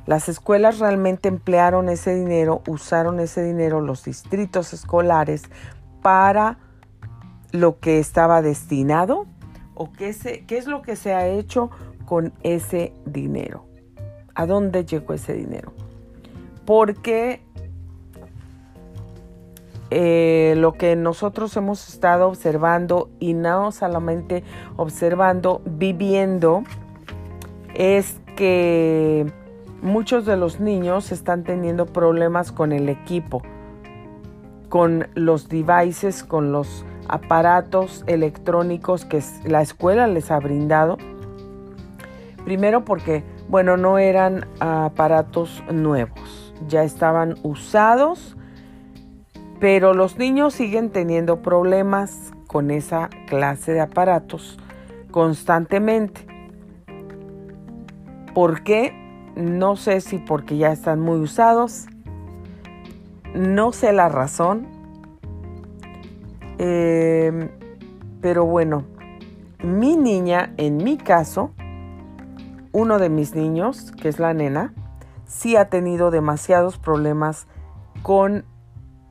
Las 0.08 0.28
escuelas 0.30 0.80
realmente 0.80 1.28
emplearon 1.28 1.90
ese 1.90 2.16
dinero, 2.16 2.62
usaron 2.68 3.20
ese 3.20 3.44
dinero 3.44 3.82
los 3.82 4.06
distritos 4.06 4.74
escolares 4.74 5.44
para 6.02 6.58
lo 7.52 7.80
que 7.80 8.00
estaba 8.00 8.42
destinado 8.42 9.28
o 9.78 9.92
qué, 9.92 10.14
qué 10.48 10.58
es 10.58 10.68
lo 10.68 10.82
que 10.82 10.96
se 10.96 11.14
ha 11.14 11.28
hecho 11.28 11.70
con 12.06 12.34
ese 12.44 12.94
dinero. 13.06 13.66
¿A 14.34 14.46
dónde 14.46 14.86
llegó 14.86 15.14
ese 15.14 15.34
dinero? 15.34 15.72
Porque 16.66 17.42
eh, 19.90 20.56
lo 20.58 20.74
que 20.74 20.96
nosotros 20.96 21.56
hemos 21.56 21.88
estado 21.88 22.28
observando 22.28 23.10
y 23.20 23.34
no 23.34 23.72
solamente 23.72 24.44
observando, 24.76 25.62
viviendo, 25.66 26.64
es 27.74 28.20
que 28.36 29.32
muchos 29.82 30.26
de 30.26 30.38
los 30.38 30.60
niños 30.60 31.12
están 31.12 31.44
teniendo 31.44 31.86
problemas 31.86 32.52
con 32.52 32.72
el 32.72 32.90
equipo, 32.90 33.42
con 34.70 35.08
los 35.14 35.48
devices, 35.48 36.24
con 36.24 36.52
los 36.52 36.84
aparatos 37.10 38.04
electrónicos 38.08 39.06
que 39.06 39.22
la 39.46 39.62
escuela 39.62 40.08
les 40.08 40.32
ha 40.32 40.40
brindado. 40.40 40.98
Primero 42.46 42.86
porque, 42.86 43.24
bueno, 43.50 43.78
no 43.78 43.98
eran 43.98 44.48
aparatos 44.60 45.64
nuevos, 45.72 46.54
ya 46.68 46.84
estaban 46.84 47.36
usados 47.44 48.38
pero 49.60 49.94
los 49.94 50.18
niños 50.18 50.54
siguen 50.54 50.92
teniendo 50.92 51.42
problemas 51.42 52.32
con 52.48 52.70
esa 52.70 53.10
clase 53.28 53.74
de 53.74 53.82
aparatos 53.82 54.60
constantemente. 55.12 56.26
¿Por 58.34 58.64
qué? 58.64 58.94
No 59.36 59.76
sé 59.76 60.02
si 60.02 60.20
porque 60.20 60.58
ya 60.58 60.72
están 60.72 61.00
muy 61.00 61.20
usados. 61.20 61.88
No 63.34 63.72
sé 63.72 63.94
la 63.94 64.10
razón. 64.10 64.68
Eh, 66.58 67.50
pero 68.22 68.46
bueno, 68.46 68.86
mi 69.64 69.96
niña, 69.96 70.54
en 70.58 70.78
mi 70.78 70.98
caso, 70.98 71.52
uno 72.72 73.00
de 73.00 73.10
mis 73.10 73.36
niños, 73.36 73.92
que 73.92 74.10
es 74.10 74.20
la 74.20 74.34
nena, 74.34 74.74
sí 75.26 75.56
ha 75.56 75.70
tenido 75.70 76.12
demasiados 76.12 76.78
problemas 76.78 77.48
con 78.04 78.46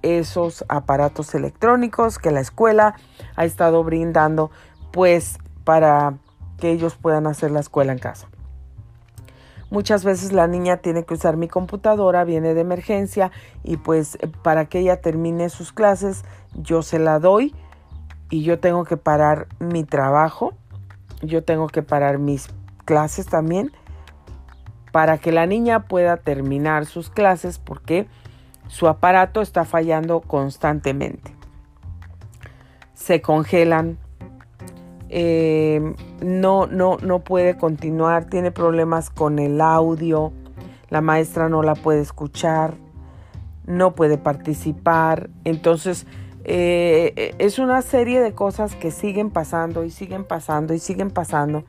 esos 0.03 0.65
aparatos 0.69 1.35
electrónicos 1.35 2.19
que 2.19 2.31
la 2.31 2.41
escuela 2.41 2.95
ha 3.35 3.45
estado 3.45 3.83
brindando 3.83 4.51
pues 4.93 5.39
para 5.65 6.15
que 6.59 6.71
ellos 6.71 6.97
puedan 6.97 7.27
hacer 7.27 7.51
la 7.51 7.61
escuela 7.61 7.93
en 7.93 7.99
casa. 7.99 8.29
Muchas 9.71 10.05
veces 10.05 10.33
la 10.33 10.47
niña 10.47 10.77
tiene 10.77 11.05
que 11.05 11.15
usar 11.15 11.37
mi 11.37 11.49
computadora, 11.49 12.25
viene 12.25 12.55
de 12.55 12.61
emergencia 12.61 13.33
y 13.65 13.77
pues 13.77 14.17
para 14.43 14.67
que 14.67 14.79
ella 14.79 15.01
termine 15.01 15.49
sus 15.49 15.73
clases 15.73 16.25
yo 16.55 16.83
se 16.83 16.99
la 16.99 17.19
doy 17.19 17.55
y 18.31 18.43
yo 18.43 18.59
tengo 18.59 18.85
que 18.85 18.97
parar 18.97 19.47
mi 19.59 19.85
trabajo, 19.85 20.55
yo 21.23 21.45
tengo 21.45 21.67
que 21.67 21.83
parar 21.83 22.19
mis 22.19 22.49
clases 22.85 23.27
también 23.27 23.73
para 24.93 25.19
que 25.19 25.33
la 25.33 25.47
niña 25.47 25.89
pueda 25.89 26.17
terminar 26.17 26.87
sus 26.87 27.11
clases 27.11 27.59
porque 27.59 28.07
su 28.69 28.89
aparato 28.89 29.43
está 29.43 29.65
fallando 29.65 30.21
constantemente. 30.21 31.35
Se 32.95 33.21
congelan. 33.21 33.99
Eh, 35.09 35.95
no, 36.21 36.67
no, 36.67 36.97
no 36.99 37.21
puede 37.21 37.57
continuar. 37.57 38.27
Tiene 38.27 38.51
problemas 38.51 39.11
con 39.11 39.39
el 39.39 39.61
audio. 39.61 40.33
La 40.91 41.01
maestra 41.01 41.49
no 41.49 41.63
la 41.63 41.75
puede 41.75 42.01
escuchar. 42.01 42.75
No 43.67 43.95
puede 43.95 44.19
participar. 44.19 45.31
Entonces, 45.45 46.07
eh, 46.45 47.35
es 47.39 47.59
una 47.59 47.83
serie 47.83 48.21
de 48.21 48.33
cosas 48.33 48.75
que 48.77 48.91
siguen 48.91 49.31
pasando 49.31 49.85
y 49.85 49.91
siguen 49.91 50.25
pasando 50.25 50.75
y 50.75 50.79
siguen 50.79 51.11
pasando. 51.11 51.65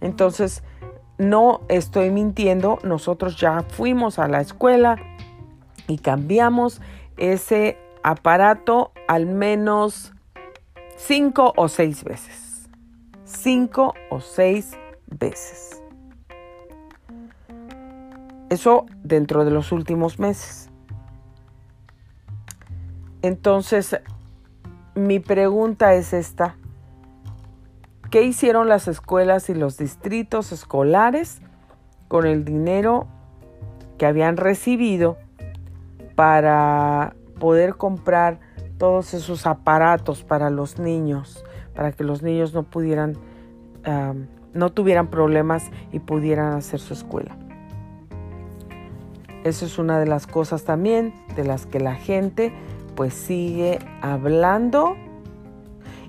Entonces, 0.00 0.62
no 1.18 1.60
estoy 1.68 2.10
mintiendo. 2.10 2.78
Nosotros 2.82 3.36
ya 3.36 3.62
fuimos 3.68 4.18
a 4.18 4.26
la 4.26 4.40
escuela 4.40 4.96
y 5.86 5.98
cambiamos 5.98 6.80
ese 7.18 7.76
aparato 8.02 8.92
al 9.06 9.26
menos 9.26 10.12
cinco 10.96 11.52
o 11.56 11.68
seis 11.68 12.04
veces. 12.04 12.49
Cinco 13.38 13.94
o 14.10 14.20
seis 14.20 14.76
veces. 15.06 15.82
Eso 18.50 18.86
dentro 19.04 19.44
de 19.44 19.52
los 19.52 19.72
últimos 19.72 20.18
meses. 20.18 20.68
Entonces, 23.22 24.00
mi 24.94 25.20
pregunta 25.20 25.94
es 25.94 26.12
esta. 26.12 26.56
¿Qué 28.10 28.22
hicieron 28.22 28.68
las 28.68 28.88
escuelas 28.88 29.48
y 29.48 29.54
los 29.54 29.78
distritos 29.78 30.50
escolares 30.50 31.40
con 32.08 32.26
el 32.26 32.44
dinero 32.44 33.06
que 33.96 34.06
habían 34.06 34.36
recibido 34.36 35.16
para 36.16 37.14
poder 37.38 37.76
comprar 37.76 38.40
todos 38.78 39.14
esos 39.14 39.46
aparatos 39.46 40.24
para 40.24 40.50
los 40.50 40.78
niños, 40.78 41.44
para 41.80 41.92
que 41.92 42.04
los 42.04 42.22
niños 42.22 42.52
no 42.52 42.64
pudieran, 42.64 43.16
no 44.52 44.68
tuvieran 44.68 45.08
problemas 45.08 45.70
y 45.92 45.98
pudieran 45.98 46.52
hacer 46.52 46.78
su 46.78 46.92
escuela. 46.92 47.38
Eso 49.44 49.64
es 49.64 49.78
una 49.78 49.98
de 49.98 50.04
las 50.04 50.26
cosas 50.26 50.64
también 50.64 51.14
de 51.36 51.44
las 51.44 51.64
que 51.64 51.80
la 51.80 51.94
gente 51.94 52.52
pues 52.96 53.14
sigue 53.14 53.78
hablando. 54.02 54.94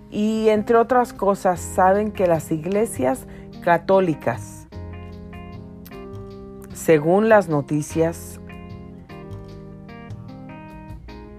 Y 0.10 0.49
entre 0.49 0.75
otras 0.75 1.13
cosas, 1.13 1.62
saben 1.62 2.12
que 2.12 2.27
las 2.27 2.51
iglesias 2.51 3.25
católicas, 3.63 4.67
según 6.73 7.29
las 7.29 7.47
noticias, 7.47 8.41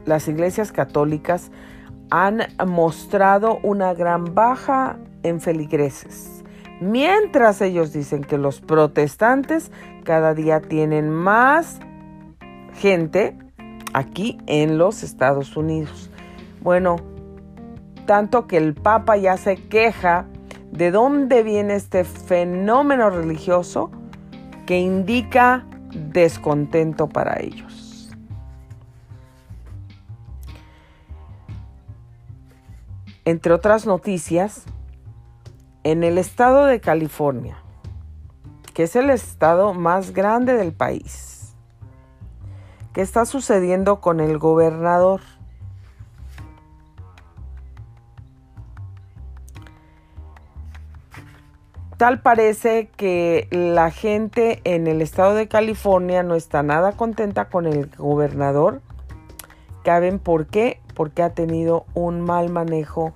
las 0.07 0.27
iglesias 0.27 0.73
católicas 0.73 1.53
han 2.14 2.42
mostrado 2.66 3.59
una 3.62 3.94
gran 3.94 4.35
baja 4.35 4.98
en 5.22 5.40
feligreses, 5.40 6.44
mientras 6.79 7.62
ellos 7.62 7.94
dicen 7.94 8.22
que 8.22 8.37
los 8.37 8.61
protestantes 8.61 9.72
cada 10.05 10.35
día 10.35 10.61
tienen 10.61 11.09
más 11.09 11.81
gente 12.75 13.35
aquí 13.94 14.37
en 14.46 14.77
los 14.77 15.03
Estados 15.03 15.57
Unidos. 15.57 16.11
Bueno, 16.61 16.96
tanto 18.05 18.46
que 18.46 18.59
el 18.59 18.75
Papa 18.75 19.16
ya 19.16 19.38
se 19.38 19.57
queja 19.57 20.27
de 20.70 20.90
dónde 20.90 21.42
viene 21.42 21.77
este 21.77 22.05
fenómeno 22.05 23.09
religioso 23.09 23.90
que 24.66 24.79
indica 24.79 25.64
descontento 26.12 27.09
para 27.09 27.40
ellos. 27.40 27.82
Entre 33.25 33.53
otras 33.53 33.87
noticias, 33.87 34.65
en 35.85 36.03
el 36.03 36.19
estado 36.19 36.65
de 36.65 36.81
California, 36.81 37.57
que 38.75 38.83
es 38.83 38.97
el 38.97 39.11
estado 39.11 39.75
más 39.75 40.13
grande 40.13 40.55
del 40.55 40.73
país, 40.73 41.55
¿qué 42.93 43.01
está 43.01 43.25
sucediendo 43.25 44.01
con 44.01 44.19
el 44.19 44.39
gobernador? 44.39 45.21
Tal 51.97 52.21
parece 52.23 52.89
que 52.97 53.47
la 53.53 53.93
gente 53.93 54.61
en 54.65 54.89
el 54.89 55.01
estado 55.01 55.35
de 55.35 55.47
California 55.47 56.25
no 56.25 56.35
está 56.35 56.65
nada 56.65 56.91
contenta 56.91 57.45
con 57.45 57.67
el 57.67 57.89
gobernador. 57.97 58.83
¿Caben 59.85 60.19
por 60.19 60.49
qué? 60.49 60.82
Porque 60.94 61.22
ha 61.22 61.31
tenido 61.31 61.87
un 61.94 62.20
mal 62.20 62.50
manejo 62.50 63.14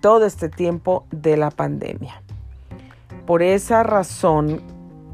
todo 0.00 0.26
este 0.26 0.48
tiempo 0.48 1.06
de 1.10 1.36
la 1.36 1.50
pandemia. 1.50 2.22
Por 3.26 3.42
esa 3.42 3.82
razón, 3.82 4.62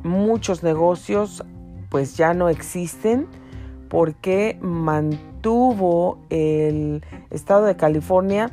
muchos 0.02 0.62
negocios 0.62 1.44
pues 1.88 2.16
ya 2.16 2.34
no 2.34 2.48
existen 2.48 3.26
porque 3.88 4.58
mantuvo 4.60 6.18
el 6.30 7.04
estado 7.30 7.66
de 7.66 7.76
California 7.76 8.50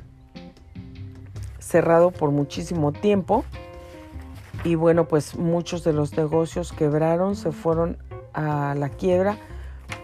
cerrado 1.60 2.12
por 2.12 2.32
muchísimo 2.32 2.91
tiempo 2.91 3.43
y 4.63 4.76
bueno, 4.76 5.08
pues 5.08 5.36
muchos 5.36 5.84
de 5.84 5.93
los 5.93 6.15
negocios 6.15 6.71
quebraron, 6.71 7.36
se 7.36 7.52
fueron 7.52 7.97
a 8.34 8.76
la 8.78 8.89
quiebra 8.89 9.38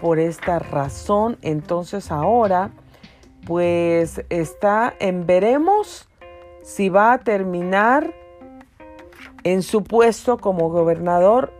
por 0.01 0.19
esta 0.19 0.59
razón. 0.59 1.37
Entonces 1.41 2.11
ahora, 2.11 2.71
pues 3.47 4.25
está 4.29 4.93
en 4.99 5.25
veremos 5.25 6.10
si 6.63 6.89
va 6.89 7.13
a 7.13 7.19
terminar 7.19 8.13
en 9.43 9.63
su 9.63 9.86
puesto 9.86 10.38
como 10.38 10.69
gobernador 10.69 11.53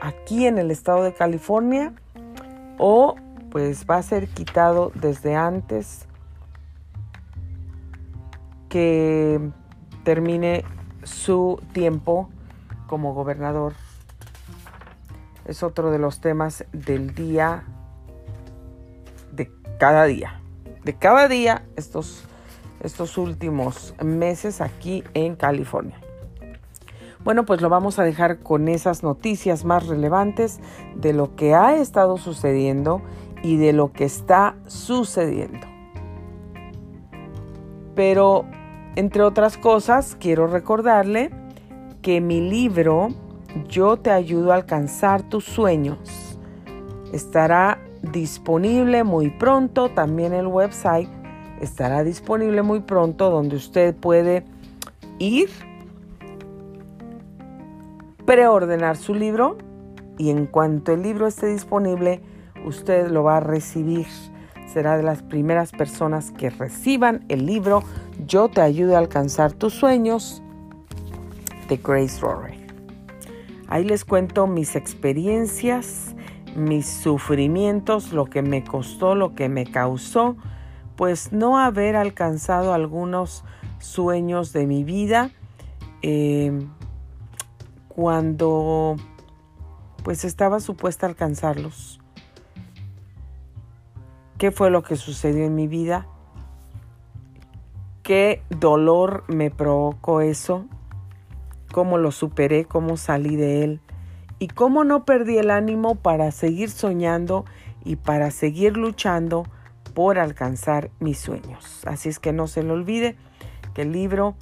aquí 0.00 0.46
en 0.46 0.56
el 0.56 0.70
estado 0.70 1.02
de 1.02 1.12
California 1.12 1.92
o 2.78 3.16
pues 3.50 3.84
va 3.88 3.96
a 3.96 4.02
ser 4.02 4.28
quitado 4.28 4.90
desde 4.94 5.36
antes 5.36 6.06
que 8.70 9.50
termine 10.04 10.64
su 11.02 11.60
tiempo 11.72 12.30
como 12.86 13.12
gobernador. 13.12 13.74
Es 15.44 15.62
otro 15.62 15.90
de 15.90 15.98
los 15.98 16.20
temas 16.20 16.64
del 16.72 17.14
día, 17.14 17.64
de 19.32 19.50
cada 19.78 20.04
día. 20.04 20.37
De 20.88 20.94
cada 20.94 21.28
día 21.28 21.66
estos, 21.76 22.24
estos 22.80 23.18
últimos 23.18 23.94
meses 24.02 24.62
aquí 24.62 25.04
en 25.12 25.36
California. 25.36 26.00
Bueno, 27.22 27.44
pues 27.44 27.60
lo 27.60 27.68
vamos 27.68 27.98
a 27.98 28.04
dejar 28.04 28.38
con 28.38 28.68
esas 28.68 29.02
noticias 29.02 29.66
más 29.66 29.86
relevantes 29.86 30.60
de 30.96 31.12
lo 31.12 31.36
que 31.36 31.54
ha 31.54 31.76
estado 31.76 32.16
sucediendo 32.16 33.02
y 33.42 33.58
de 33.58 33.74
lo 33.74 33.92
que 33.92 34.06
está 34.06 34.56
sucediendo. 34.66 35.66
Pero 37.94 38.46
entre 38.96 39.24
otras 39.24 39.58
cosas, 39.58 40.16
quiero 40.18 40.46
recordarle 40.46 41.30
que 42.00 42.22
mi 42.22 42.40
libro 42.40 43.08
Yo 43.68 43.98
te 43.98 44.10
ayudo 44.10 44.52
a 44.52 44.54
alcanzar 44.54 45.22
tus 45.22 45.44
sueños 45.44 45.98
estará 47.12 47.78
disponible 48.12 49.04
muy 49.04 49.30
pronto. 49.30 49.88
También 49.90 50.32
el 50.32 50.46
website 50.46 51.08
estará 51.60 52.04
disponible 52.04 52.62
muy 52.62 52.80
pronto 52.80 53.30
donde 53.30 53.56
usted 53.56 53.94
puede 53.94 54.44
ir, 55.18 55.50
preordenar 58.24 58.96
su 58.96 59.14
libro 59.14 59.58
y 60.18 60.30
en 60.30 60.46
cuanto 60.46 60.92
el 60.92 61.02
libro 61.02 61.26
esté 61.26 61.46
disponible, 61.46 62.20
usted 62.64 63.08
lo 63.08 63.22
va 63.22 63.38
a 63.38 63.40
recibir. 63.40 64.06
Será 64.72 64.96
de 64.96 65.02
las 65.02 65.22
primeras 65.22 65.72
personas 65.72 66.30
que 66.30 66.50
reciban 66.50 67.24
el 67.28 67.46
libro 67.46 67.82
yo 68.26 68.48
te 68.48 68.60
ayudo 68.60 68.96
a 68.96 68.98
alcanzar 68.98 69.52
tus 69.52 69.74
sueños 69.74 70.42
de 71.68 71.76
Grace 71.76 72.20
Rory. 72.20 72.66
Ahí 73.68 73.84
les 73.84 74.04
cuento 74.04 74.46
mis 74.46 74.76
experiencias, 74.76 76.14
mis 76.56 76.86
sufrimientos, 76.86 78.12
lo 78.12 78.26
que 78.26 78.42
me 78.42 78.64
costó, 78.64 79.14
lo 79.14 79.34
que 79.34 79.48
me 79.48 79.64
causó, 79.64 80.36
pues 80.96 81.32
no 81.32 81.58
haber 81.58 81.96
alcanzado 81.96 82.72
algunos 82.72 83.44
sueños 83.78 84.52
de 84.52 84.66
mi 84.66 84.84
vida 84.84 85.30
eh, 86.02 86.58
cuando 87.88 88.96
pues 90.02 90.24
estaba 90.24 90.60
supuesta 90.60 91.06
a 91.06 91.10
alcanzarlos. 91.10 92.00
¿Qué 94.38 94.50
fue 94.52 94.70
lo 94.70 94.82
que 94.82 94.96
sucedió 94.96 95.44
en 95.44 95.54
mi 95.54 95.66
vida? 95.66 96.06
qué 98.08 98.42
dolor 98.48 99.24
me 99.28 99.50
provocó 99.50 100.22
eso, 100.22 100.64
cómo 101.70 101.98
lo 101.98 102.10
superé, 102.10 102.64
cómo 102.64 102.96
salí 102.96 103.36
de 103.36 103.64
él 103.64 103.80
y 104.38 104.48
cómo 104.48 104.84
no 104.84 105.04
perdí 105.04 105.38
el 105.38 105.50
ánimo 105.50 105.96
para 105.96 106.30
seguir 106.30 106.70
soñando 106.70 107.44
y 107.84 107.96
para 107.96 108.30
seguir 108.30 108.76
luchando 108.76 109.44
por 109.94 110.18
alcanzar 110.18 110.90
mis 111.00 111.18
sueños. 111.18 111.82
Así 111.86 112.08
es 112.08 112.18
que 112.18 112.32
no 112.32 112.46
se 112.46 112.62
le 112.62 112.72
olvide 112.72 113.16
que 113.74 113.82
el 113.82 113.92
libro 113.92 114.36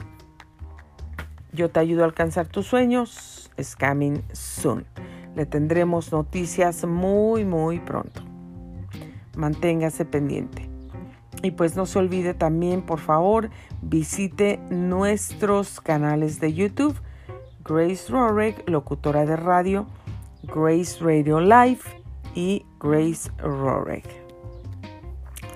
Yo 1.52 1.70
te 1.70 1.80
ayudo 1.80 2.02
a 2.02 2.06
alcanzar 2.06 2.46
tus 2.46 2.66
sueños 2.66 3.36
es 3.56 3.76
coming 3.76 4.22
soon. 4.32 4.84
Le 5.34 5.46
tendremos 5.46 6.12
noticias 6.12 6.84
muy 6.84 7.44
muy 7.44 7.80
pronto. 7.80 8.22
Manténgase 9.36 10.04
pendiente. 10.04 10.68
Y 11.42 11.50
pues 11.50 11.76
no 11.76 11.86
se 11.86 11.98
olvide 11.98 12.34
también, 12.34 12.82
por 12.82 12.98
favor, 12.98 13.50
visite 13.82 14.58
nuestros 14.70 15.80
canales 15.80 16.40
de 16.40 16.54
YouTube. 16.54 16.96
Grace 17.68 18.12
Rorek, 18.12 18.68
locutora 18.70 19.26
de 19.26 19.34
radio, 19.34 19.88
Grace 20.44 21.02
Radio 21.02 21.40
Live 21.40 21.80
y 22.32 22.64
Grace 22.78 23.28
Rorek. 23.38 24.06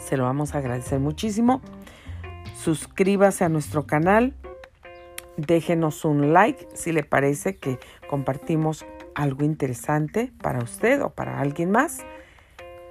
Se 0.00 0.16
lo 0.16 0.24
vamos 0.24 0.54
a 0.54 0.58
agradecer 0.58 0.98
muchísimo. 0.98 1.60
Suscríbase 2.56 3.44
a 3.44 3.48
nuestro 3.48 3.86
canal. 3.86 4.34
Déjenos 5.36 6.04
un 6.04 6.32
like 6.32 6.66
si 6.74 6.90
le 6.90 7.04
parece 7.04 7.58
que 7.58 7.78
compartimos 8.08 8.84
algo 9.14 9.44
interesante 9.44 10.32
para 10.42 10.64
usted 10.64 11.00
o 11.02 11.10
para 11.10 11.40
alguien 11.40 11.70
más 11.70 12.00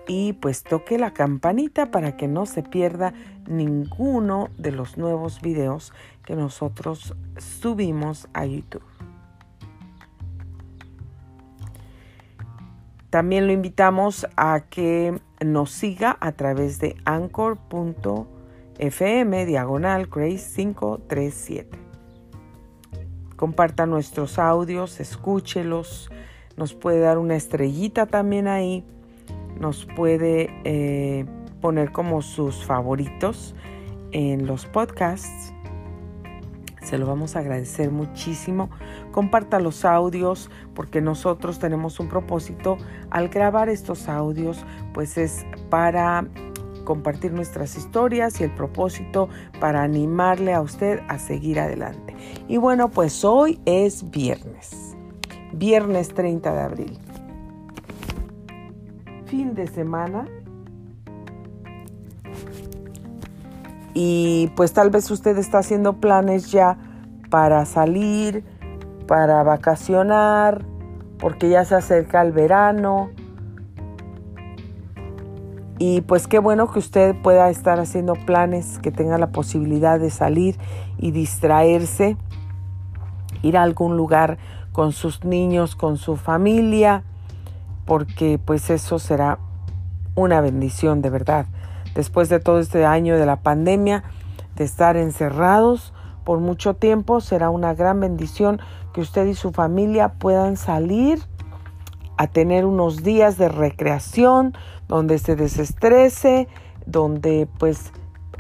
y 0.08 0.32
pues 0.34 0.64
toque 0.64 0.98
la 0.98 1.12
campanita 1.12 1.92
para 1.92 2.16
que 2.16 2.30
no 2.30 2.46
se 2.46 2.64
pierda 2.64 3.14
ninguno 3.48 4.48
de 4.58 4.72
los 4.72 4.98
nuevos 4.98 5.42
videos 5.42 5.92
que 6.24 6.36
nosotros 6.36 7.16
subimos 7.38 8.30
a 8.34 8.46
YouTube. 8.46 8.84
También 13.10 13.48
lo 13.48 13.54
invitamos 13.54 14.28
a 14.36 14.62
que 14.70 15.20
nos 15.44 15.72
siga 15.72 16.18
a 16.20 16.32
través 16.34 16.80
de 16.80 16.96
anchor.fm 17.06 18.26
diagonal 19.46 20.08
Grace 20.08 20.56
537. 20.56 21.78
Comparta 23.36 23.86
nuestros 23.86 24.38
audios, 24.38 25.00
escúchelos, 25.00 26.12
nos 26.58 26.74
puede 26.74 27.00
dar 27.00 27.18
una 27.18 27.36
estrellita 27.36 28.06
también 28.06 28.48
ahí 28.48 28.86
nos 29.60 29.86
puede 29.86 30.50
eh, 30.64 31.26
poner 31.62 31.92
como 31.92 32.22
sus 32.22 32.66
favoritos 32.66 33.56
en 34.12 34.48
los 34.48 34.66
podcasts. 34.66 35.54
Se 36.82 36.98
lo 36.98 37.06
vamos 37.06 37.36
a 37.36 37.40
agradecer 37.40 37.92
muchísimo. 37.92 38.70
Comparta 39.12 39.60
los 39.60 39.84
audios 39.86 40.50
porque 40.74 41.02
nosotros 41.02 41.60
tenemos 41.60 42.00
un 42.00 42.08
propósito 42.08 42.78
al 43.12 43.30
grabar 43.30 43.70
estos 43.70 44.10
audios, 44.10 44.64
pues 44.94 45.18
es 45.18 45.46
para 45.70 46.28
compartir 46.84 47.34
nuestras 47.34 47.76
historias 47.78 48.42
y 48.42 48.46
el 48.46 48.52
propósito 48.52 49.30
para 49.60 49.84
animarle 49.84 50.54
a 50.54 50.62
usted 50.62 51.02
a 51.08 51.20
seguir 51.20 51.60
adelante. 51.60 52.16
Y 52.48 52.58
bueno, 52.58 52.90
pues 52.90 53.24
hoy 53.24 53.60
es 53.66 54.10
viernes, 54.10 54.96
viernes 55.54 56.14
30 56.14 56.54
de 56.54 56.62
abril 56.62 57.00
fin 59.30 59.54
de 59.54 59.68
semana. 59.68 60.28
Y 63.94 64.52
pues 64.56 64.74
tal 64.74 64.90
vez 64.90 65.10
usted 65.12 65.38
está 65.38 65.60
haciendo 65.60 65.98
planes 65.98 66.52
ya 66.52 66.78
para 67.30 67.66
salir, 67.66 68.44
para 69.08 69.44
vacacionar 69.44 70.66
porque 71.20 71.50
ya 71.50 71.66
se 71.66 71.76
acerca 71.76 72.22
el 72.22 72.32
verano. 72.32 73.10
Y 75.78 76.02
pues 76.02 76.28
qué 76.28 76.40
bueno 76.40 76.70
que 76.72 76.80
usted 76.80 77.16
pueda 77.22 77.50
estar 77.50 77.80
haciendo 77.80 78.14
planes, 78.14 78.80
que 78.80 78.92
tenga 78.92 79.18
la 79.18 79.32
posibilidad 79.32 80.00
de 80.00 80.10
salir 80.10 80.58
y 80.98 81.12
distraerse, 81.12 82.18
ir 83.42 83.58
a 83.58 83.64
algún 83.64 83.96
lugar 83.96 84.38
con 84.74 84.92
sus 84.92 85.24
niños, 85.24 85.76
con 85.76 85.98
su 85.98 86.18
familia, 86.18 87.04
porque 87.86 88.40
pues 88.44 88.70
eso 88.70 89.00
será 89.00 89.40
una 90.16 90.42
bendición 90.42 91.02
de 91.02 91.10
verdad. 91.10 91.46
Después 91.96 92.30
de 92.30 92.40
todo 92.40 92.60
este 92.60 92.86
año 92.86 93.18
de 93.18 93.26
la 93.26 93.38
pandemia, 93.38 94.04
de 94.56 94.64
estar 94.66 94.98
encerrados 94.98 95.94
por 96.26 96.40
mucho 96.40 96.76
tiempo, 96.76 97.22
será 97.22 97.50
una 97.50 97.74
gran 97.74 98.00
bendición 98.00 98.60
que 98.94 99.02
usted 99.02 99.26
y 99.28 99.36
su 99.36 99.52
familia 99.52 100.14
puedan 100.14 100.58
salir 100.58 101.20
a 102.18 102.28
tener 102.28 102.66
unos 102.66 103.04
días 103.04 103.38
de 103.38 103.50
recreación 103.50 104.54
donde 104.88 105.20
se 105.20 105.36
desestrese, 105.36 106.48
donde 106.86 107.48
pues 107.58 107.94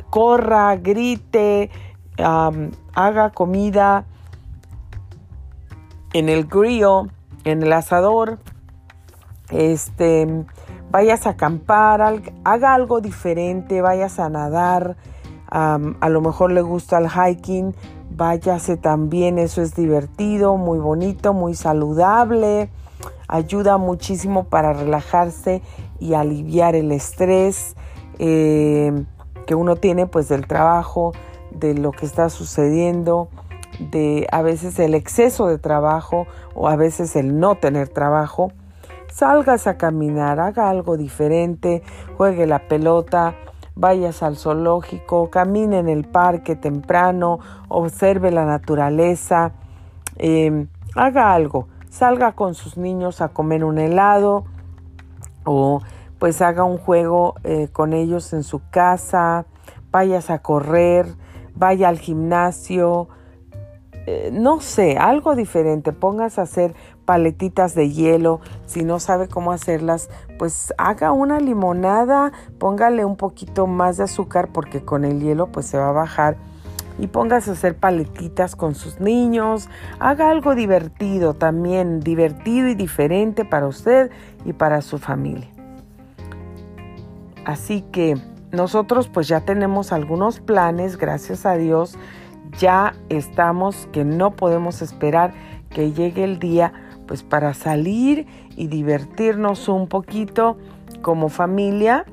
corra, 0.10 0.76
grite, 0.76 1.70
haga 2.18 3.30
comida 3.32 4.06
en 6.14 6.28
el 6.28 6.46
grillo, 6.46 7.08
en 7.44 7.64
el 7.64 7.72
asador, 7.72 8.40
este, 9.50 10.46
vayas 10.92 11.28
a 11.28 11.32
acampar, 11.32 12.22
haga 12.44 12.74
algo 12.74 13.00
diferente, 13.00 13.82
vayas 13.82 14.20
a 14.20 14.30
nadar, 14.30 14.98
a 15.50 16.10
lo 16.10 16.22
mejor 16.22 16.52
le 16.52 16.62
gusta 16.62 16.98
el 16.98 17.10
hiking, 17.10 17.74
váyase 18.20 18.76
también, 18.76 19.40
eso 19.40 19.62
es 19.62 19.74
divertido, 19.74 20.58
muy 20.58 20.78
bonito, 20.78 21.34
muy 21.34 21.56
saludable, 21.56 22.70
ayuda 23.30 23.78
muchísimo 23.78 24.44
para 24.44 24.74
relajarse 24.74 25.62
y 26.00 26.14
aliviar 26.14 26.76
el 26.76 26.92
estrés 26.92 27.76
eh, 28.20 29.06
que 29.48 29.56
uno 29.56 29.78
tiene 29.78 30.06
pues 30.06 30.28
del 30.28 30.48
trabajo, 30.48 31.14
de 31.52 31.74
lo 31.74 31.92
que 31.92 32.06
está 32.06 32.30
sucediendo, 32.30 33.30
de 33.80 34.28
a 34.32 34.42
veces 34.42 34.78
el 34.80 34.96
exceso 34.96 35.48
de 35.48 35.58
trabajo 35.58 36.28
o 36.54 36.68
a 36.68 36.76
veces 36.76 37.16
el 37.16 37.40
no 37.40 37.56
tener 37.56 37.88
trabajo. 37.88 38.52
Salgas 39.14 39.66
a 39.66 39.78
caminar, 39.78 40.42
haga 40.42 40.70
algo 40.70 40.98
diferente, 40.98 41.84
juegue 42.18 42.46
la 42.46 42.68
pelota, 42.68 43.36
vayas 43.80 44.24
al 44.24 44.36
zoológico, 44.36 45.30
camine 45.30 45.80
en 45.80 45.88
el 45.88 46.04
parque 46.04 46.58
temprano, 46.58 47.40
observe 47.70 48.30
la 48.30 48.46
naturaleza, 48.46 49.54
em, 50.18 50.68
haga 50.96 51.34
algo, 51.34 51.70
salga 51.90 52.34
con 52.34 52.56
sus 52.56 52.78
niños 52.78 53.22
a 53.22 53.30
comer 53.30 53.64
un 53.64 53.78
helado 53.78 54.44
o 55.46 55.82
pues 56.20 56.42
haga 56.42 56.66
un 56.66 56.78
juego 56.78 57.36
eh, 57.46 57.70
con 57.72 57.94
ellos 57.94 58.34
en 58.34 58.44
su 58.44 58.62
casa, 58.70 59.46
vayas 59.92 60.30
a 60.30 60.40
correr, 60.40 61.08
vaya 61.56 61.88
al 61.88 62.00
gimnasio, 62.00 63.08
eh, 64.06 64.30
no 64.34 64.60
sé, 64.60 64.98
algo 64.98 65.36
diferente, 65.36 65.94
pongas 65.94 66.38
a 66.38 66.42
hacer 66.42 66.76
paletitas 67.10 67.74
de 67.74 67.90
hielo, 67.90 68.40
si 68.68 68.84
no 68.84 69.00
sabe 69.00 69.28
cómo 69.28 69.52
hacerlas, 69.52 70.12
pues 70.38 70.76
haga 70.78 71.12
una 71.12 71.40
limonada, 71.40 72.32
póngale 72.60 73.04
un 73.04 73.16
poquito 73.16 73.66
más 73.66 73.98
de 73.98 74.04
azúcar 74.04 74.50
porque 74.54 74.86
con 74.86 75.04
el 75.04 75.20
hielo 75.20 75.48
pues 75.48 75.66
se 75.66 75.80
va 75.80 75.90
a 75.90 75.92
bajar 75.92 76.38
y 77.00 77.08
póngase 77.08 77.50
a 77.50 77.54
hacer 77.54 77.76
paletitas 77.76 78.56
con 78.56 78.76
sus 78.76 79.00
niños, 79.00 79.70
haga 79.98 80.30
algo 80.30 80.54
divertido 80.54 81.34
también, 81.34 82.00
divertido 82.00 82.68
y 82.68 82.76
diferente 82.76 83.44
para 83.44 83.66
usted 83.66 84.12
y 84.46 84.54
para 84.54 84.84
su 84.84 85.00
familia. 85.00 85.50
Así 87.44 87.82
que 87.92 88.22
nosotros 88.52 89.10
pues 89.10 89.28
ya 89.28 89.42
tenemos 89.42 89.94
algunos 89.94 90.42
planes, 90.42 90.96
gracias 90.96 91.48
a 91.48 91.56
Dios, 91.56 91.98
ya 92.60 92.94
estamos 93.10 93.88
que 93.92 94.06
no 94.06 94.36
podemos 94.36 94.84
esperar 94.84 95.34
que 95.72 95.92
llegue 95.92 96.24
el 96.24 96.38
día 96.38 96.74
pues 97.10 97.24
para 97.24 97.56
salir 97.56 98.28
y 98.56 98.68
divertirnos 98.68 99.68
un 99.68 99.88
poquito 99.88 100.60
como 101.02 101.30
familia. 101.30 102.06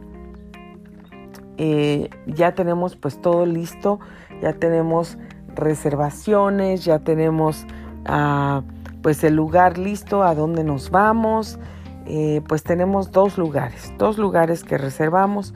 Eh, 1.58 2.08
ya 2.26 2.54
tenemos 2.54 2.96
pues 2.96 3.20
todo 3.20 3.44
listo, 3.44 4.00
ya 4.40 4.54
tenemos 4.54 5.18
reservaciones, 5.54 6.86
ya 6.86 7.00
tenemos 7.00 7.66
ah, 8.06 8.62
pues 9.02 9.22
el 9.22 9.36
lugar 9.36 9.76
listo 9.76 10.22
a 10.22 10.34
donde 10.34 10.64
nos 10.64 10.90
vamos. 10.90 11.58
Eh, 12.06 12.40
pues 12.48 12.62
tenemos 12.62 13.12
dos 13.12 13.36
lugares, 13.36 13.92
dos 13.98 14.16
lugares 14.16 14.64
que 14.64 14.78
reservamos 14.78 15.52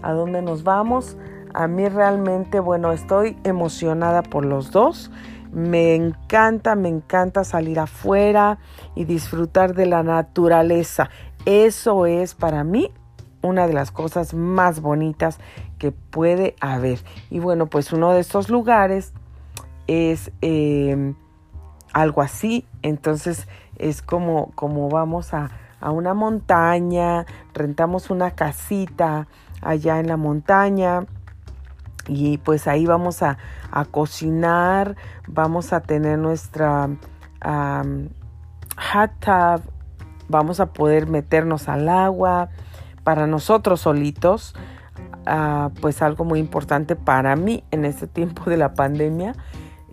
a 0.00 0.12
donde 0.12 0.40
nos 0.40 0.64
vamos. 0.64 1.18
A 1.52 1.68
mí 1.68 1.86
realmente, 1.86 2.60
bueno, 2.60 2.92
estoy 2.92 3.36
emocionada 3.44 4.22
por 4.22 4.46
los 4.46 4.70
dos. 4.70 5.10
Me 5.52 5.94
encanta, 5.94 6.76
me 6.76 6.88
encanta 6.88 7.44
salir 7.44 7.80
afuera 7.80 8.58
y 8.94 9.04
disfrutar 9.04 9.74
de 9.74 9.86
la 9.86 10.02
naturaleza. 10.02 11.10
Eso 11.44 12.06
es 12.06 12.34
para 12.34 12.64
mí 12.64 12.92
una 13.42 13.66
de 13.66 13.72
las 13.72 13.90
cosas 13.90 14.34
más 14.34 14.80
bonitas 14.80 15.38
que 15.78 15.92
puede 15.92 16.54
haber. 16.60 17.00
Y 17.30 17.38
bueno, 17.38 17.66
pues 17.66 17.92
uno 17.92 18.12
de 18.12 18.20
estos 18.20 18.48
lugares 18.48 19.12
es 19.86 20.30
em, 20.40 21.14
algo 21.92 22.22
así. 22.22 22.66
Entonces 22.82 23.48
es 23.76 24.02
como, 24.02 24.52
como 24.54 24.88
vamos 24.88 25.34
a, 25.34 25.50
a 25.80 25.90
una 25.90 26.14
montaña, 26.14 27.26
rentamos 27.54 28.10
una 28.10 28.32
casita 28.32 29.26
allá 29.62 29.98
en 29.98 30.06
la 30.06 30.16
montaña 30.16 31.06
y 32.08 32.38
pues 32.38 32.66
ahí 32.66 32.86
vamos 32.86 33.22
a, 33.22 33.38
cocinar, 33.90 34.96
vamos 35.28 35.72
a 35.72 35.80
tener 35.80 36.18
nuestra 36.18 36.88
hot 37.42 39.10
tub, 39.20 39.62
vamos 40.28 40.60
a 40.60 40.72
poder 40.72 41.06
meternos 41.06 41.68
al 41.68 41.88
agua. 41.88 42.48
Para 43.04 43.26
nosotros 43.26 43.80
solitos, 43.80 44.54
ah, 45.26 45.70
pues 45.80 46.02
algo 46.02 46.24
muy 46.24 46.38
importante 46.38 46.96
para 46.96 47.36
mí 47.36 47.64
en 47.70 47.84
este 47.84 48.06
tiempo 48.18 48.48
de 48.50 48.56
la 48.56 48.74
pandemia, 48.74 49.34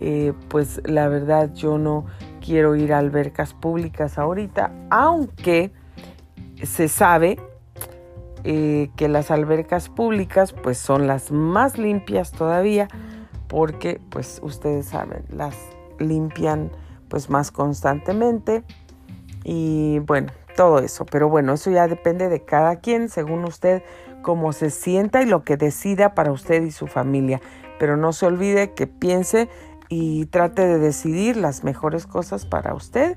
eh, 0.00 0.32
pues 0.48 0.80
la 0.84 1.08
verdad 1.08 1.52
yo 1.54 1.78
no 1.78 2.06
quiero 2.44 2.76
ir 2.76 2.92
a 2.92 2.98
albercas 2.98 3.54
públicas 3.54 4.18
ahorita, 4.18 4.70
aunque 4.90 5.72
se 6.62 6.88
sabe 6.88 7.38
eh, 8.44 8.90
que 8.96 9.08
las 9.08 9.30
albercas 9.30 9.88
públicas 9.88 10.52
pues 10.52 10.78
son 10.78 11.06
las 11.06 11.32
más 11.32 11.78
limpias 11.78 12.32
todavía 12.32 12.88
porque 13.48 14.00
pues 14.10 14.40
ustedes 14.42 14.86
saben 14.86 15.24
las 15.30 15.56
limpian 15.98 16.70
pues 17.08 17.30
más 17.30 17.50
constantemente. 17.50 18.62
Y 19.44 20.00
bueno 20.00 20.32
todo 20.56 20.80
eso. 20.80 21.06
Pero 21.06 21.28
bueno 21.28 21.54
eso 21.54 21.70
ya 21.70 21.86
depende 21.88 22.28
de 22.28 22.44
cada 22.44 22.76
quien 22.76 23.08
según 23.08 23.44
usted 23.44 23.82
cómo 24.22 24.52
se 24.52 24.70
sienta 24.70 25.22
y 25.22 25.26
lo 25.26 25.42
que 25.44 25.56
decida 25.56 26.14
para 26.14 26.32
usted 26.32 26.62
y 26.64 26.70
su 26.70 26.86
familia. 26.86 27.40
Pero 27.78 27.96
no 27.96 28.12
se 28.12 28.26
olvide 28.26 28.74
que 28.74 28.86
piense 28.86 29.48
y 29.88 30.26
trate 30.26 30.66
de 30.66 30.78
decidir 30.78 31.36
las 31.36 31.64
mejores 31.64 32.06
cosas 32.06 32.44
para 32.44 32.74
usted 32.74 33.16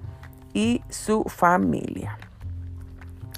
y 0.54 0.82
su 0.90 1.24
familia. 1.24 2.18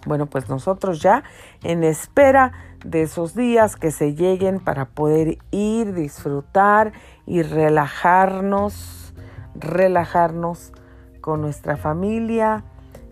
Bueno, 0.06 0.26
pues 0.26 0.50
nosotros 0.50 1.02
ya 1.02 1.24
en 1.64 1.84
espera 1.84 2.52
de 2.86 3.04
esos 3.04 3.36
días 3.36 3.76
que 3.76 3.92
se 3.92 4.16
lleguen 4.16 4.60
para 4.60 4.86
poder 4.86 5.38
ir, 5.52 5.94
disfrutar 5.94 6.92
y 7.26 7.42
relajarnos, 7.42 9.14
relajarnos 9.56 10.74
con 11.22 11.42
nuestra 11.42 11.78
familia, 11.78 12.66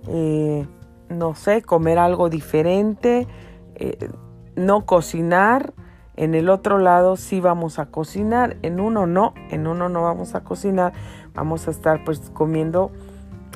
eh, 0.08 0.68
no 1.10 1.36
sé, 1.36 1.62
comer 1.62 1.98
algo 1.98 2.30
diferente, 2.30 3.28
eh, 3.76 4.10
no 4.56 4.86
cocinar. 4.86 5.74
En 6.18 6.36
el 6.36 6.50
otro 6.50 6.78
lado 6.78 7.16
sí 7.16 7.40
vamos 7.40 7.80
a 7.80 7.86
cocinar, 7.86 8.58
en 8.64 8.82
uno 8.82 9.08
no, 9.08 9.34
en 9.50 9.66
uno 9.66 9.88
no 9.88 10.04
vamos 10.04 10.36
a 10.36 10.44
cocinar, 10.44 10.92
vamos 11.34 11.68
a 11.68 11.72
estar 11.72 12.04
pues 12.04 12.20
comiendo 12.34 12.92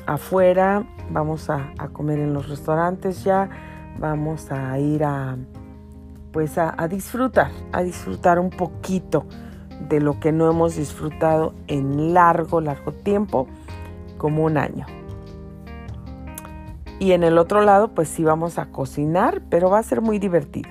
afuera, 0.06 0.84
vamos 1.10 1.50
a, 1.50 1.72
comer 1.92 2.18
en 2.18 2.34
los 2.34 2.48
restaurantes 2.48 3.24
ya, 3.24 3.48
vamos 3.98 4.50
a 4.50 4.78
ir 4.78 5.04
a 5.04 5.36
pues 6.32 6.58
a, 6.58 6.74
disfrutar, 6.86 7.50
a 7.72 7.82
disfrutar 7.82 8.38
un 8.38 8.50
poquito 8.50 9.24
de 9.88 10.00
lo 10.00 10.20
que 10.20 10.32
no 10.32 10.50
hemos 10.50 10.76
disfrutado 10.76 11.54
en 11.66 12.12
largo, 12.12 12.60
largo 12.60 12.92
tiempo, 12.92 13.46
como 14.18 14.44
un 14.44 14.58
año. 14.58 14.84
Y 16.98 17.12
en 17.12 17.24
el 17.24 17.38
otro 17.38 17.62
lado, 17.62 17.94
pues 17.94 18.10
sí 18.10 18.22
vamos 18.22 18.58
a 18.58 18.66
cocinar, 18.66 19.40
pero 19.48 19.70
va 19.70 19.78
a 19.78 19.82
ser 19.82 20.02
muy 20.02 20.18
divertido. 20.18 20.68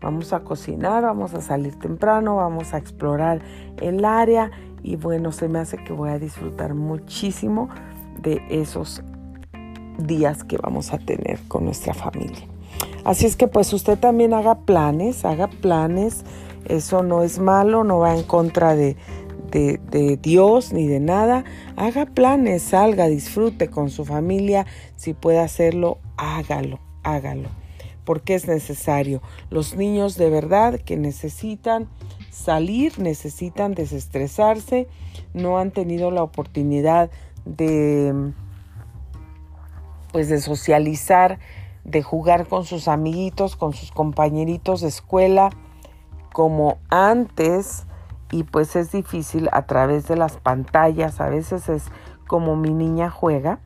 Vamos 0.00 0.32
a 0.32 0.40
cocinar, 0.40 1.04
vamos 1.04 1.32
a 1.34 1.40
salir 1.40 1.78
temprano, 1.78 2.36
vamos 2.36 2.74
a 2.74 2.78
explorar 2.78 3.40
el 3.80 4.04
área 4.04 4.50
y 4.82 4.96
bueno, 4.96 5.30
se 5.30 5.48
me 5.48 5.60
hace 5.60 5.78
que 5.78 5.92
voy 5.92 6.10
a 6.10 6.18
disfrutar 6.18 6.74
muchísimo 6.74 7.68
de 8.20 8.42
esos 8.50 9.02
días 9.98 10.44
que 10.44 10.56
vamos 10.56 10.92
a 10.92 10.98
tener 10.98 11.40
con 11.48 11.64
nuestra 11.64 11.94
familia. 11.94 12.46
Así 13.04 13.26
es 13.26 13.36
que 13.36 13.48
pues 13.48 13.72
usted 13.72 13.98
también 13.98 14.32
haga 14.32 14.60
planes, 14.60 15.24
haga 15.24 15.48
planes. 15.48 16.24
Eso 16.64 17.02
no 17.02 17.22
es 17.22 17.38
malo, 17.38 17.84
no 17.84 17.98
va 17.98 18.16
en 18.16 18.22
contra 18.22 18.74
de, 18.74 18.96
de, 19.50 20.18
Dios 20.20 20.72
ni 20.72 20.86
de 20.86 21.00
nada. 21.00 21.44
Haga 21.76 22.06
planes, 22.06 22.62
salga, 22.62 23.06
disfrute 23.06 23.68
con 23.68 23.90
su 23.90 24.04
familia. 24.04 24.66
Si 24.96 25.12
puede 25.12 25.38
hacerlo, 25.38 25.98
hágalo, 26.16 26.80
hágalo. 27.02 27.50
Porque 28.04 28.34
es 28.34 28.48
necesario. 28.48 29.22
Los 29.50 29.76
niños 29.76 30.16
de 30.16 30.30
verdad 30.30 30.80
que 30.80 30.96
necesitan 30.96 31.88
salir, 32.30 32.98
necesitan 32.98 33.74
desestresarse, 33.74 34.88
no 35.32 35.58
han 35.58 35.70
tenido 35.70 36.10
la 36.10 36.22
oportunidad 36.22 37.10
de 37.44 38.32
pues 40.14 40.28
de 40.28 40.40
socializar, 40.40 41.40
de 41.82 42.00
jugar 42.04 42.46
con 42.46 42.64
sus 42.64 42.86
amiguitos, 42.86 43.56
con 43.56 43.72
sus 43.72 43.90
compañeritos 43.90 44.80
de 44.80 44.86
escuela 44.86 45.50
como 46.32 46.78
antes 46.88 47.84
y 48.30 48.44
pues 48.44 48.76
es 48.76 48.92
difícil 48.92 49.48
a 49.50 49.66
través 49.66 50.06
de 50.06 50.14
las 50.14 50.36
pantallas, 50.36 51.20
a 51.20 51.28
veces 51.28 51.68
es 51.68 51.86
como 52.28 52.54
mi 52.54 52.72
niña 52.72 53.10
juega, 53.10 53.58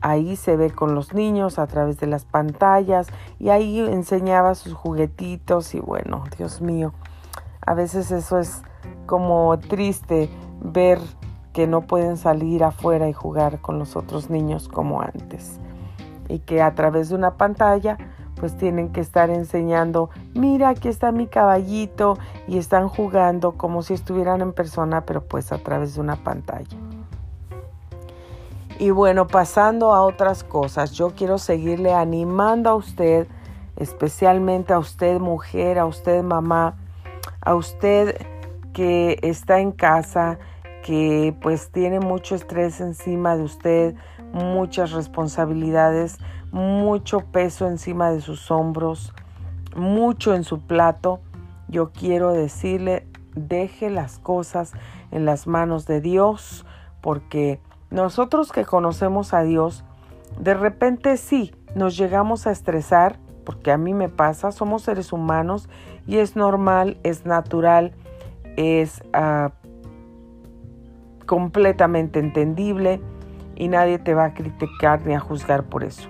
ahí 0.00 0.34
se 0.34 0.56
ve 0.56 0.72
con 0.72 0.96
los 0.96 1.14
niños 1.14 1.60
a 1.60 1.68
través 1.68 2.00
de 2.00 2.08
las 2.08 2.24
pantallas 2.24 3.06
y 3.38 3.50
ahí 3.50 3.78
enseñaba 3.78 4.56
sus 4.56 4.74
juguetitos 4.74 5.76
y 5.76 5.78
bueno, 5.78 6.24
Dios 6.36 6.60
mío, 6.60 6.92
a 7.60 7.74
veces 7.74 8.10
eso 8.10 8.40
es 8.40 8.62
como 9.06 9.56
triste 9.60 10.28
ver 10.60 10.98
que 11.58 11.66
no 11.66 11.80
pueden 11.80 12.16
salir 12.16 12.62
afuera 12.62 13.08
y 13.08 13.12
jugar 13.12 13.60
con 13.60 13.80
los 13.80 13.96
otros 13.96 14.30
niños 14.30 14.68
como 14.68 15.02
antes 15.02 15.58
y 16.28 16.38
que 16.38 16.62
a 16.62 16.72
través 16.76 17.08
de 17.08 17.16
una 17.16 17.36
pantalla 17.36 17.98
pues 18.36 18.56
tienen 18.56 18.90
que 18.90 19.00
estar 19.00 19.28
enseñando, 19.28 20.08
mira, 20.34 20.68
aquí 20.68 20.86
está 20.86 21.10
mi 21.10 21.26
caballito 21.26 22.16
y 22.46 22.58
están 22.58 22.86
jugando 22.88 23.56
como 23.56 23.82
si 23.82 23.94
estuvieran 23.94 24.40
en 24.40 24.52
persona, 24.52 25.00
pero 25.00 25.24
pues 25.24 25.50
a 25.50 25.58
través 25.58 25.96
de 25.96 26.00
una 26.00 26.14
pantalla. 26.22 26.76
Y 28.78 28.90
bueno, 28.90 29.26
pasando 29.26 29.92
a 29.92 30.02
otras 30.02 30.44
cosas, 30.44 30.92
yo 30.92 31.10
quiero 31.16 31.38
seguirle 31.38 31.92
animando 31.92 32.70
a 32.70 32.76
usted, 32.76 33.26
especialmente 33.74 34.74
a 34.74 34.78
usted 34.78 35.18
mujer, 35.18 35.80
a 35.80 35.86
usted 35.86 36.22
mamá, 36.22 36.76
a 37.40 37.56
usted 37.56 38.16
que 38.72 39.18
está 39.22 39.58
en 39.58 39.72
casa, 39.72 40.38
que 40.84 41.34
pues 41.40 41.70
tiene 41.70 42.00
mucho 42.00 42.34
estrés 42.34 42.80
encima 42.80 43.36
de 43.36 43.42
usted, 43.42 43.94
muchas 44.32 44.92
responsabilidades, 44.92 46.18
mucho 46.50 47.20
peso 47.20 47.66
encima 47.66 48.10
de 48.10 48.20
sus 48.20 48.50
hombros, 48.50 49.12
mucho 49.76 50.34
en 50.34 50.44
su 50.44 50.60
plato. 50.60 51.20
Yo 51.68 51.90
quiero 51.90 52.32
decirle, 52.32 53.06
deje 53.34 53.90
las 53.90 54.18
cosas 54.18 54.72
en 55.10 55.24
las 55.24 55.46
manos 55.46 55.86
de 55.86 56.00
Dios, 56.00 56.64
porque 57.00 57.60
nosotros 57.90 58.52
que 58.52 58.64
conocemos 58.64 59.34
a 59.34 59.42
Dios, 59.42 59.84
de 60.38 60.54
repente 60.54 61.16
sí, 61.16 61.54
nos 61.74 61.96
llegamos 61.96 62.46
a 62.46 62.50
estresar, 62.50 63.18
porque 63.44 63.72
a 63.72 63.78
mí 63.78 63.94
me 63.94 64.08
pasa, 64.08 64.52
somos 64.52 64.82
seres 64.82 65.12
humanos 65.12 65.68
y 66.06 66.18
es 66.18 66.36
normal, 66.36 66.98
es 67.02 67.24
natural, 67.24 67.94
es 68.56 69.02
ah, 69.12 69.52
completamente 71.28 72.18
entendible 72.18 73.02
y 73.54 73.68
nadie 73.68 73.98
te 73.98 74.14
va 74.14 74.24
a 74.24 74.34
criticar 74.34 75.04
ni 75.04 75.14
a 75.14 75.20
juzgar 75.20 75.64
por 75.64 75.84
eso. 75.84 76.08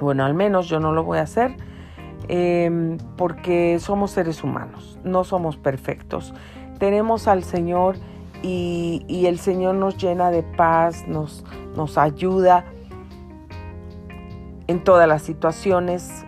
Bueno, 0.00 0.24
al 0.24 0.34
menos 0.34 0.68
yo 0.68 0.80
no 0.80 0.92
lo 0.92 1.04
voy 1.04 1.18
a 1.18 1.22
hacer 1.22 1.54
em, 2.26 2.98
porque 3.16 3.78
somos 3.78 4.10
seres 4.10 4.42
humanos, 4.42 4.98
no 5.04 5.22
somos 5.22 5.56
perfectos. 5.56 6.34
Tenemos 6.80 7.28
al 7.28 7.44
Señor 7.44 7.94
y, 8.42 9.04
y 9.06 9.26
el 9.26 9.38
Señor 9.38 9.76
nos 9.76 9.96
llena 9.96 10.32
de 10.32 10.42
paz, 10.42 11.06
nos, 11.06 11.44
nos 11.76 11.96
ayuda 11.96 12.64
en 14.66 14.82
todas 14.82 15.06
las 15.06 15.22
situaciones, 15.22 16.24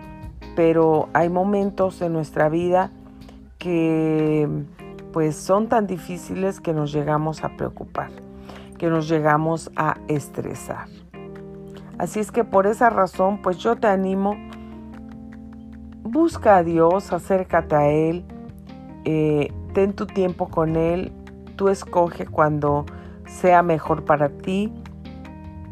pero 0.55 1.09
hay 1.11 1.27
momentos 1.27 2.01
en 2.01 2.13
nuestra 2.13 2.47
vida 2.47 2.91
que 3.57 4.47
pues 5.13 5.35
son 5.35 5.69
tan 5.69 5.85
difíciles 5.85 6.59
que 6.59 6.73
nos 6.73 6.91
llegamos 6.91 7.43
a 7.43 7.55
preocupar, 7.55 8.09
que 8.79 8.89
nos 8.89 9.07
llegamos 9.07 9.71
a 9.75 9.97
estresar. 10.07 10.87
Así 11.99 12.19
es 12.19 12.31
que 12.31 12.43
por 12.43 12.65
esa 12.65 12.89
razón, 12.89 13.39
pues 13.41 13.59
yo 13.59 13.75
te 13.75 13.87
animo, 13.87 14.35
busca 16.01 16.57
a 16.57 16.63
Dios, 16.63 17.13
acércate 17.13 17.75
a 17.75 17.87
Él, 17.89 18.25
eh, 19.05 19.53
ten 19.73 19.93
tu 19.93 20.07
tiempo 20.07 20.49
con 20.49 20.75
Él, 20.75 21.11
tú 21.55 21.69
escoge 21.69 22.25
cuando 22.25 22.85
sea 23.27 23.61
mejor 23.61 24.05
para 24.05 24.29
ti, 24.29 24.73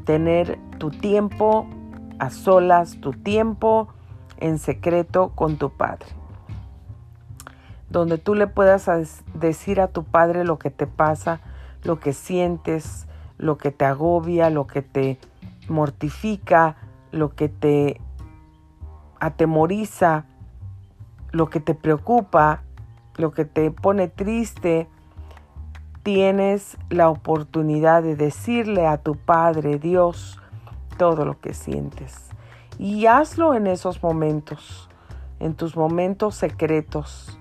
tener 0.06 0.60
tu 0.77 0.91
tiempo 0.91 1.67
a 2.19 2.30
solas, 2.30 3.01
tu 3.01 3.12
tiempo 3.12 3.88
en 4.38 4.60
secreto 4.60 5.32
con 5.34 5.58
tu 5.58 5.71
Padre 5.71 6.20
donde 7.91 8.17
tú 8.17 8.36
le 8.36 8.47
puedas 8.47 8.89
decir 9.34 9.82
a 9.82 9.88
tu 9.88 10.04
padre 10.04 10.45
lo 10.45 10.58
que 10.58 10.69
te 10.69 10.88
pasa, 10.88 11.41
lo 11.84 11.99
que 11.99 12.13
sientes, 12.13 13.06
lo 13.38 13.58
que 13.58 13.71
te 13.71 13.86
agobia, 13.86 14.49
lo 14.49 14.65
que 14.65 14.82
te 14.82 15.19
mortifica, 15.67 16.77
lo 17.12 17.36
que 17.36 17.49
te 17.49 17.99
atemoriza, 19.19 20.25
lo 21.32 21.49
que 21.49 21.60
te 21.60 21.75
preocupa, 21.75 22.63
lo 23.17 23.32
que 23.32 23.43
te 23.43 23.71
pone 23.71 24.08
triste, 24.08 24.88
tienes 26.04 26.77
la 26.89 27.10
oportunidad 27.10 28.04
de 28.04 28.15
decirle 28.15 28.88
a 28.88 28.97
tu 28.97 29.17
Padre 29.17 29.77
Dios 29.77 30.39
todo 30.97 31.25
lo 31.25 31.39
que 31.39 31.54
sientes. 31.54 32.30
Y 32.80 33.06
hazlo 33.06 33.54
en 33.54 33.67
esos 33.67 34.01
momentos, 34.01 34.89
en 35.39 35.56
tus 35.56 35.75
momentos 35.75 36.36
secretos 36.36 37.38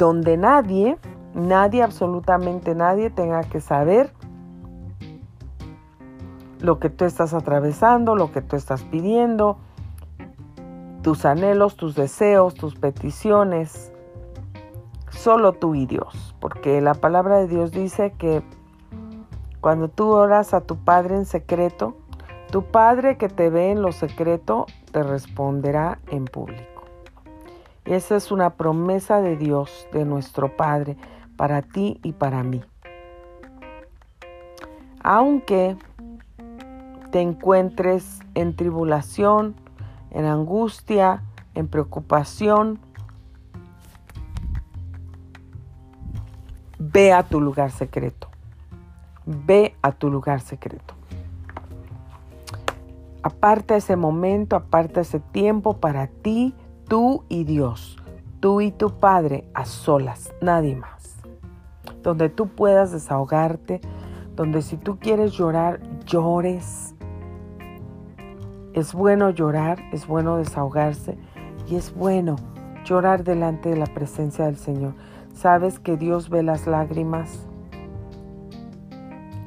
donde 0.00 0.38
nadie, 0.38 0.96
nadie, 1.34 1.82
absolutamente 1.82 2.74
nadie 2.74 3.10
tenga 3.10 3.42
que 3.42 3.60
saber 3.60 4.10
lo 6.58 6.78
que 6.78 6.88
tú 6.88 7.04
estás 7.04 7.34
atravesando, 7.34 8.16
lo 8.16 8.32
que 8.32 8.40
tú 8.40 8.56
estás 8.56 8.82
pidiendo, 8.82 9.58
tus 11.02 11.26
anhelos, 11.26 11.76
tus 11.76 11.94
deseos, 11.96 12.54
tus 12.54 12.76
peticiones. 12.76 13.92
Solo 15.10 15.52
tú 15.52 15.74
y 15.74 15.84
Dios, 15.84 16.34
porque 16.40 16.80
la 16.80 16.94
palabra 16.94 17.36
de 17.36 17.48
Dios 17.48 17.70
dice 17.70 18.14
que 18.16 18.42
cuando 19.60 19.88
tú 19.88 20.08
oras 20.08 20.54
a 20.54 20.62
tu 20.62 20.76
Padre 20.76 21.16
en 21.16 21.26
secreto, 21.26 21.94
tu 22.50 22.64
Padre 22.64 23.18
que 23.18 23.28
te 23.28 23.50
ve 23.50 23.70
en 23.70 23.82
lo 23.82 23.92
secreto 23.92 24.64
te 24.92 25.02
responderá 25.02 25.98
en 26.08 26.24
público. 26.24 26.69
Esa 27.84 28.16
es 28.16 28.30
una 28.30 28.50
promesa 28.50 29.20
de 29.20 29.36
Dios, 29.36 29.86
de 29.92 30.04
nuestro 30.04 30.56
Padre, 30.56 30.96
para 31.36 31.62
ti 31.62 31.98
y 32.02 32.12
para 32.12 32.42
mí. 32.42 32.62
Aunque 35.02 35.76
te 37.10 37.20
encuentres 37.20 38.20
en 38.34 38.54
tribulación, 38.54 39.54
en 40.10 40.26
angustia, 40.26 41.22
en 41.54 41.68
preocupación, 41.68 42.78
ve 46.78 47.12
a 47.12 47.22
tu 47.22 47.40
lugar 47.40 47.70
secreto. 47.70 48.28
Ve 49.24 49.74
a 49.82 49.92
tu 49.92 50.10
lugar 50.10 50.40
secreto. 50.40 50.94
Aparta 53.22 53.76
ese 53.76 53.96
momento, 53.96 54.56
aparta 54.56 55.00
ese 55.02 55.20
tiempo 55.20 55.76
para 55.76 56.06
ti, 56.06 56.54
tú 56.90 57.22
y 57.28 57.44
Dios, 57.44 57.96
tú 58.40 58.60
y 58.60 58.72
tu 58.72 58.90
Padre 58.90 59.44
a 59.54 59.64
solas, 59.64 60.34
nadie 60.42 60.74
más. 60.74 61.22
Donde 62.02 62.28
tú 62.28 62.48
puedas 62.48 62.90
desahogarte, 62.90 63.80
donde 64.34 64.60
si 64.60 64.76
tú 64.76 64.98
quieres 64.98 65.30
llorar, 65.30 65.80
llores. 66.04 66.96
Es 68.72 68.92
bueno 68.92 69.30
llorar, 69.30 69.78
es 69.92 70.08
bueno 70.08 70.36
desahogarse 70.36 71.16
y 71.68 71.76
es 71.76 71.94
bueno 71.94 72.34
llorar 72.84 73.22
delante 73.22 73.68
de 73.68 73.76
la 73.76 73.86
presencia 73.86 74.46
del 74.46 74.56
Señor. 74.56 74.94
Sabes 75.32 75.78
que 75.78 75.96
Dios 75.96 76.28
ve 76.28 76.42
las 76.42 76.66
lágrimas 76.66 77.46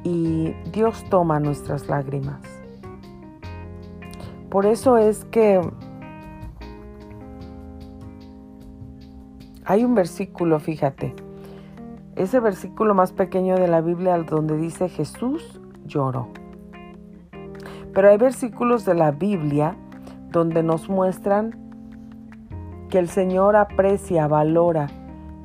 y 0.02 0.54
Dios 0.72 1.04
toma 1.10 1.40
nuestras 1.40 1.88
lágrimas. 1.88 2.40
Por 4.48 4.64
eso 4.64 4.96
es 4.96 5.26
que 5.26 5.60
Hay 9.66 9.82
un 9.82 9.94
versículo, 9.94 10.60
fíjate, 10.60 11.14
ese 12.16 12.38
versículo 12.38 12.94
más 12.94 13.12
pequeño 13.12 13.56
de 13.56 13.66
la 13.66 13.80
Biblia 13.80 14.18
donde 14.18 14.58
dice 14.58 14.90
Jesús 14.90 15.58
lloró. 15.86 16.28
Pero 17.94 18.10
hay 18.10 18.18
versículos 18.18 18.84
de 18.84 18.94
la 18.94 19.10
Biblia 19.10 19.74
donde 20.30 20.62
nos 20.62 20.90
muestran 20.90 21.58
que 22.90 22.98
el 22.98 23.08
Señor 23.08 23.56
aprecia, 23.56 24.26
valora 24.28 24.88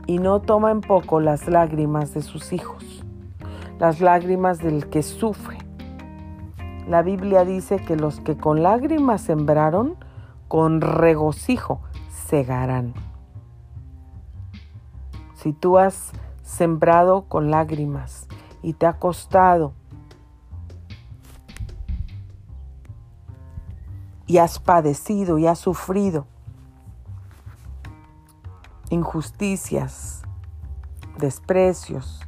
y 0.06 0.18
no 0.18 0.42
toma 0.42 0.72
en 0.72 0.82
poco 0.82 1.22
las 1.22 1.48
lágrimas 1.48 2.14
de 2.14 2.22
sus 2.22 2.52
hijos, 2.52 3.06
las 3.80 4.02
lágrimas 4.02 4.60
del 4.60 4.90
que 4.90 5.02
sufre. 5.02 5.60
La 6.90 7.04
Biblia 7.04 7.46
dice 7.46 7.78
que 7.78 7.96
los 7.96 8.20
que 8.20 8.36
con 8.36 8.64
lágrimas 8.64 9.22
sembraron, 9.22 9.96
con 10.50 10.82
regocijo 10.82 11.80
segarán. 12.10 13.09
Si 15.42 15.54
tú 15.54 15.78
has 15.78 16.12
sembrado 16.44 17.30
con 17.30 17.50
lágrimas 17.50 18.28
y 18.62 18.74
te 18.74 18.86
ha 18.86 19.00
costado 19.00 19.72
y 24.28 24.40
has 24.40 24.60
padecido 24.60 25.38
y 25.38 25.48
has 25.48 25.60
sufrido 25.60 26.28
injusticias, 28.90 30.24
desprecios, 31.18 32.20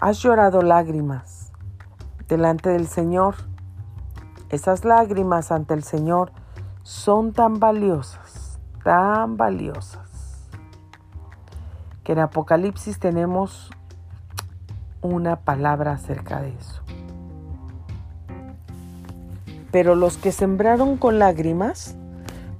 has 0.00 0.18
llorado 0.18 0.60
lágrimas 0.62 1.52
delante 2.26 2.70
del 2.70 2.88
Señor. 2.88 3.36
Esas 4.48 4.84
lágrimas 4.84 5.52
ante 5.52 5.74
el 5.74 5.84
Señor 5.84 6.32
son 6.82 7.32
tan 7.32 7.60
valiosas, 7.60 8.58
tan 8.82 9.36
valiosas, 9.36 10.07
que 12.08 12.12
en 12.12 12.20
Apocalipsis 12.20 12.98
tenemos 12.98 13.68
una 15.02 15.40
palabra 15.40 15.92
acerca 15.92 16.40
de 16.40 16.54
eso. 16.58 16.80
Pero 19.70 19.94
los 19.94 20.16
que 20.16 20.32
sembraron 20.32 20.96
con 20.96 21.18
lágrimas, 21.18 21.96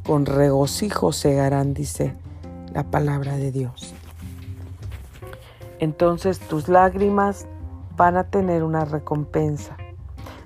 con 0.05 0.26
regocijo 0.26 1.12
segarán, 1.12 1.72
dice 1.72 2.14
la 2.74 2.84
palabra 2.84 3.38
de 3.38 3.51
Dios. 3.51 3.94
Entonces 5.78 6.40
tus 6.40 6.68
lágrimas 6.68 7.46
van 7.96 8.18
a 8.18 8.24
tener 8.24 8.62
una 8.62 8.84
recompensa. 8.84 9.78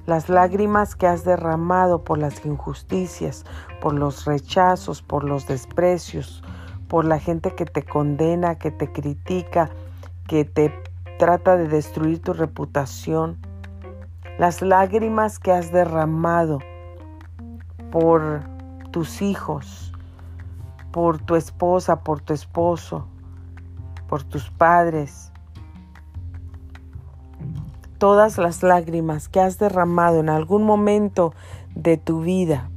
Las 0.06 0.28
lágrimas 0.28 0.94
que 0.94 1.08
has 1.08 1.24
derramado 1.24 2.04
por 2.04 2.18
las 2.18 2.46
injusticias, 2.46 3.44
por 3.80 3.94
los 3.94 4.26
rechazos, 4.26 5.02
por 5.02 5.24
los 5.24 5.48
desprecios, 5.48 6.44
por 6.92 7.06
la 7.06 7.18
gente 7.18 7.54
que 7.54 7.64
te 7.64 7.82
condena, 7.82 8.56
que 8.56 8.70
te 8.70 8.92
critica, 8.92 9.70
que 10.28 10.44
te 10.44 10.74
trata 11.18 11.56
de 11.56 11.66
destruir 11.66 12.20
tu 12.20 12.34
reputación. 12.34 13.38
Las 14.38 14.60
lágrimas 14.60 15.38
que 15.38 15.52
has 15.52 15.72
derramado 15.72 16.58
por 17.90 18.42
tus 18.90 19.22
hijos, 19.22 19.94
por 20.90 21.16
tu 21.16 21.34
esposa, 21.34 22.00
por 22.00 22.20
tu 22.20 22.34
esposo, 22.34 23.06
por 24.06 24.22
tus 24.22 24.50
padres. 24.50 25.32
Todas 27.96 28.36
las 28.36 28.62
lágrimas 28.62 29.30
que 29.30 29.40
has 29.40 29.58
derramado 29.58 30.20
en 30.20 30.28
algún 30.28 30.64
momento 30.64 31.32
de 31.74 31.96
tu 31.96 32.20
vida 32.20 32.68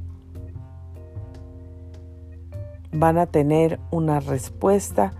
van 2.98 3.18
a 3.18 3.26
tener 3.26 3.78
una 3.90 4.20
respuesta 4.20 5.12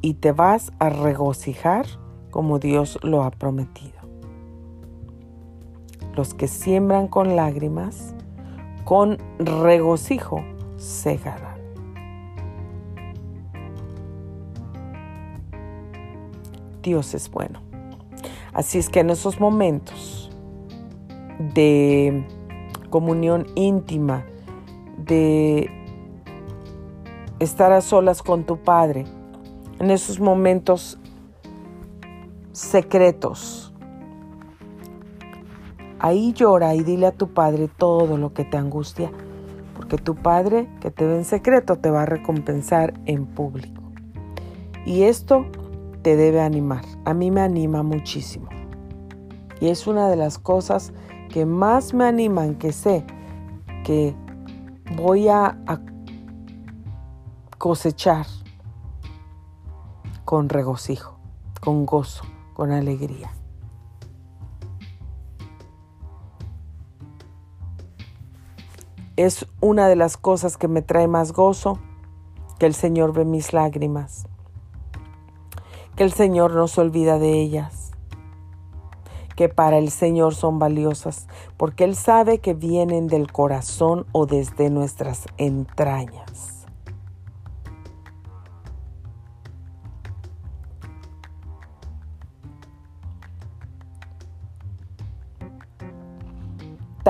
y 0.00 0.14
te 0.14 0.32
vas 0.32 0.72
a 0.78 0.88
regocijar 0.88 1.86
como 2.30 2.58
Dios 2.58 2.98
lo 3.02 3.22
ha 3.22 3.30
prometido. 3.30 3.98
Los 6.14 6.34
que 6.34 6.48
siembran 6.48 7.08
con 7.08 7.36
lágrimas, 7.36 8.14
con 8.84 9.18
regocijo, 9.38 10.42
segarán. 10.76 11.60
Dios 16.82 17.14
es 17.14 17.30
bueno. 17.30 17.60
Así 18.52 18.78
es 18.78 18.88
que 18.88 19.00
en 19.00 19.10
esos 19.10 19.38
momentos 19.38 20.30
de 21.54 22.26
comunión 22.90 23.46
íntima, 23.54 24.24
de 24.98 25.70
estar 27.40 27.72
a 27.72 27.80
solas 27.80 28.22
con 28.22 28.44
tu 28.44 28.58
Padre, 28.58 29.06
en 29.80 29.90
esos 29.90 30.20
momentos 30.20 30.98
secretos, 32.52 33.72
ahí 35.98 36.32
llora 36.32 36.74
y 36.74 36.82
dile 36.82 37.06
a 37.06 37.12
tu 37.12 37.28
Padre 37.28 37.68
todo 37.68 38.18
lo 38.18 38.34
que 38.34 38.44
te 38.44 38.58
angustia, 38.58 39.10
porque 39.74 39.96
tu 39.96 40.14
Padre 40.14 40.68
que 40.80 40.90
te 40.90 41.06
ve 41.06 41.16
en 41.16 41.24
secreto 41.24 41.76
te 41.76 41.90
va 41.90 42.02
a 42.02 42.06
recompensar 42.06 42.94
en 43.06 43.26
público. 43.26 43.82
Y 44.84 45.02
esto 45.02 45.46
te 46.02 46.16
debe 46.16 46.40
animar. 46.40 46.84
A 47.04 47.14
mí 47.14 47.30
me 47.30 47.40
anima 47.40 47.82
muchísimo. 47.82 48.48
Y 49.60 49.68
es 49.68 49.86
una 49.86 50.08
de 50.08 50.16
las 50.16 50.38
cosas 50.38 50.92
que 51.30 51.46
más 51.46 51.94
me 51.94 52.04
animan, 52.04 52.54
que 52.56 52.72
sé 52.72 53.04
que 53.84 54.14
voy 54.96 55.28
a, 55.28 55.58
cosechar 57.60 58.26
con 60.24 60.48
regocijo, 60.48 61.18
con 61.60 61.84
gozo, 61.84 62.24
con 62.54 62.72
alegría. 62.72 63.34
Es 69.16 69.46
una 69.60 69.88
de 69.88 69.96
las 69.96 70.16
cosas 70.16 70.56
que 70.56 70.68
me 70.68 70.80
trae 70.80 71.06
más 71.06 71.32
gozo 71.32 71.78
que 72.58 72.64
el 72.64 72.74
Señor 72.74 73.12
ve 73.12 73.26
mis 73.26 73.52
lágrimas 73.52 74.24
que 75.96 76.04
el 76.04 76.14
Señor 76.14 76.54
no 76.54 76.66
se 76.66 76.80
olvida 76.80 77.18
de 77.18 77.42
ellas, 77.42 77.90
que 79.36 79.50
para 79.50 79.76
el 79.76 79.90
Señor 79.90 80.34
son 80.34 80.58
valiosas, 80.58 81.26
porque 81.58 81.84
Él 81.84 81.94
sabe 81.94 82.38
que 82.38 82.54
vienen 82.54 83.06
del 83.06 83.30
corazón 83.30 84.06
o 84.12 84.24
desde 84.24 84.70
nuestras 84.70 85.26
entrañas. 85.36 86.59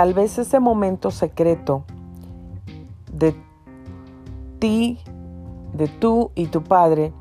Tal 0.00 0.14
vez 0.14 0.38
ese 0.38 0.60
momento 0.60 1.10
secreto 1.10 1.84
de 3.12 3.36
ti, 4.58 4.98
de 5.74 5.88
tú 5.88 6.30
y 6.34 6.46
tu 6.46 6.64
Padre, 6.64 7.12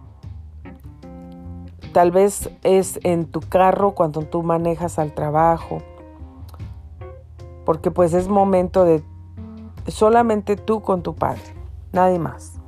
Tal 1.92 2.12
vez 2.12 2.50
es 2.64 3.02
en 3.04 3.26
tu 3.26 3.42
carro 3.42 3.92
cuando 3.92 4.22
tú 4.22 4.44
manejas 4.44 4.98
al 4.98 5.12
trabajo, 5.12 5.80
porque 7.66 7.92
pues 7.92 8.14
es 8.14 8.30
momento 8.30 8.86
de 8.86 9.04
solamente 9.88 10.56
tú 10.56 10.82
con 10.82 11.04
tu 11.04 11.16
padre, 11.16 11.42
nadie 11.92 12.18
más. 12.18 12.62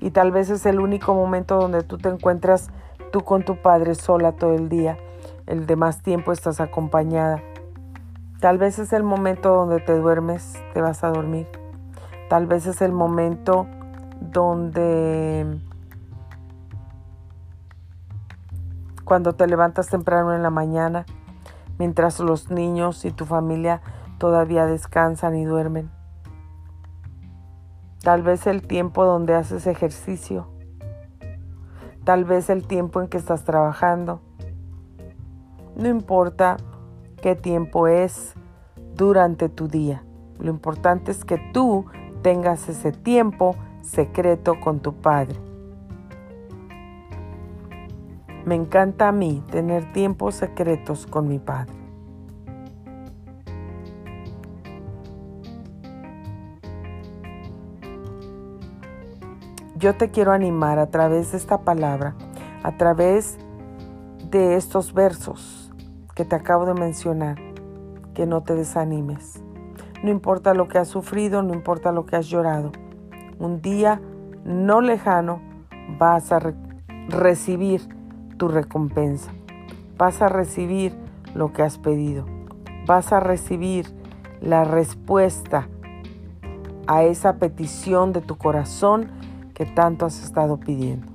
Y 0.00 0.12
tal 0.12 0.30
vez 0.30 0.50
es 0.50 0.66
el 0.66 0.78
único 0.78 1.14
momento 1.14 1.56
donde 1.58 1.82
tú 1.82 1.98
te 1.98 2.10
encuentras 2.10 2.68
tú 3.10 3.22
con 3.22 3.44
tu 3.44 3.56
padre 3.56 3.96
sola 3.96 4.30
todo 4.30 4.54
el 4.54 4.68
día, 4.68 4.96
el 5.48 5.66
demás 5.66 6.00
tiempo 6.02 6.30
estás 6.30 6.60
acompañada. 6.60 7.42
Tal 8.40 8.58
vez 8.58 8.78
es 8.78 8.92
el 8.92 9.02
momento 9.02 9.54
donde 9.54 9.80
te 9.80 9.96
duermes, 9.96 10.54
te 10.74 10.82
vas 10.82 11.02
a 11.04 11.08
dormir. 11.08 11.46
Tal 12.28 12.46
vez 12.46 12.66
es 12.66 12.82
el 12.82 12.92
momento 12.92 13.66
donde 14.20 15.58
cuando 19.04 19.34
te 19.34 19.46
levantas 19.46 19.88
temprano 19.88 20.34
en 20.34 20.42
la 20.42 20.50
mañana, 20.50 21.06
mientras 21.78 22.20
los 22.20 22.50
niños 22.50 23.04
y 23.04 23.10
tu 23.10 23.24
familia 23.24 23.80
todavía 24.18 24.66
descansan 24.66 25.36
y 25.36 25.44
duermen. 25.44 25.90
Tal 28.02 28.22
vez 28.22 28.46
el 28.46 28.66
tiempo 28.66 29.04
donde 29.04 29.34
haces 29.34 29.66
ejercicio. 29.66 30.48
Tal 32.04 32.24
vez 32.24 32.50
el 32.50 32.66
tiempo 32.66 33.00
en 33.00 33.08
que 33.08 33.16
estás 33.16 33.44
trabajando. 33.44 34.20
No 35.74 35.88
importa 35.88 36.58
qué 37.20 37.34
tiempo 37.34 37.88
es 37.88 38.34
durante 38.94 39.48
tu 39.48 39.68
día. 39.68 40.02
Lo 40.38 40.50
importante 40.50 41.10
es 41.10 41.24
que 41.24 41.38
tú 41.52 41.86
tengas 42.22 42.68
ese 42.68 42.92
tiempo 42.92 43.56
secreto 43.82 44.58
con 44.60 44.80
tu 44.80 44.94
Padre. 44.94 45.36
Me 48.44 48.54
encanta 48.54 49.08
a 49.08 49.12
mí 49.12 49.42
tener 49.50 49.92
tiempos 49.92 50.36
secretos 50.36 51.06
con 51.06 51.28
mi 51.28 51.38
Padre. 51.38 51.74
Yo 59.76 59.94
te 59.96 60.10
quiero 60.10 60.32
animar 60.32 60.78
a 60.78 60.86
través 60.86 61.32
de 61.32 61.38
esta 61.38 61.58
palabra, 61.58 62.14
a 62.62 62.76
través 62.76 63.36
de 64.30 64.56
estos 64.56 64.94
versos 64.94 65.65
que 66.16 66.24
te 66.24 66.34
acabo 66.34 66.64
de 66.64 66.72
mencionar, 66.72 67.36
que 68.14 68.24
no 68.24 68.42
te 68.42 68.54
desanimes. 68.54 69.44
No 70.02 70.10
importa 70.10 70.54
lo 70.54 70.66
que 70.66 70.78
has 70.78 70.88
sufrido, 70.88 71.42
no 71.42 71.52
importa 71.52 71.92
lo 71.92 72.06
que 72.06 72.16
has 72.16 72.26
llorado. 72.26 72.72
Un 73.38 73.60
día 73.60 74.00
no 74.42 74.80
lejano 74.80 75.42
vas 75.98 76.32
a 76.32 76.40
recibir 77.08 77.82
tu 78.38 78.48
recompensa. 78.48 79.30
Vas 79.98 80.22
a 80.22 80.30
recibir 80.30 80.96
lo 81.34 81.52
que 81.52 81.62
has 81.62 81.76
pedido. 81.76 82.24
Vas 82.86 83.12
a 83.12 83.20
recibir 83.20 83.86
la 84.40 84.64
respuesta 84.64 85.68
a 86.86 87.02
esa 87.02 87.36
petición 87.36 88.14
de 88.14 88.22
tu 88.22 88.38
corazón 88.38 89.10
que 89.52 89.66
tanto 89.66 90.06
has 90.06 90.24
estado 90.24 90.58
pidiendo. 90.58 91.12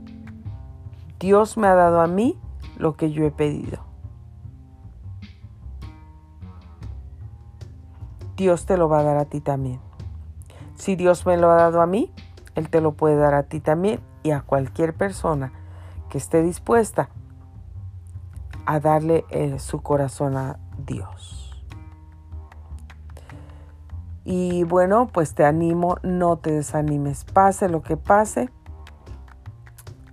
Dios 1.19 1.57
me 1.57 1.65
ha 1.65 1.73
dado 1.73 2.01
a 2.01 2.07
mí 2.07 2.39
lo 2.77 2.95
que 2.95 3.11
yo 3.11 3.25
he 3.25 3.31
pedido. 3.31 3.90
Dios 8.35 8.65
te 8.65 8.77
lo 8.77 8.89
va 8.89 8.99
a 8.99 9.03
dar 9.03 9.17
a 9.17 9.25
ti 9.25 9.41
también. 9.41 9.79
Si 10.75 10.95
Dios 10.95 11.25
me 11.25 11.37
lo 11.37 11.51
ha 11.51 11.55
dado 11.55 11.81
a 11.81 11.85
mí, 11.85 12.11
Él 12.55 12.69
te 12.69 12.81
lo 12.81 12.93
puede 12.93 13.15
dar 13.15 13.33
a 13.33 13.43
ti 13.43 13.59
también 13.59 13.99
y 14.23 14.31
a 14.31 14.41
cualquier 14.41 14.93
persona 14.93 15.51
que 16.09 16.17
esté 16.17 16.41
dispuesta 16.41 17.09
a 18.65 18.79
darle 18.79 19.25
eh, 19.29 19.59
su 19.59 19.81
corazón 19.81 20.37
a 20.37 20.59
Dios. 20.85 21.63
Y 24.23 24.63
bueno, 24.65 25.07
pues 25.07 25.33
te 25.33 25.45
animo, 25.45 25.97
no 26.03 26.37
te 26.37 26.51
desanimes, 26.51 27.25
pase 27.25 27.69
lo 27.69 27.81
que 27.81 27.97
pase, 27.97 28.49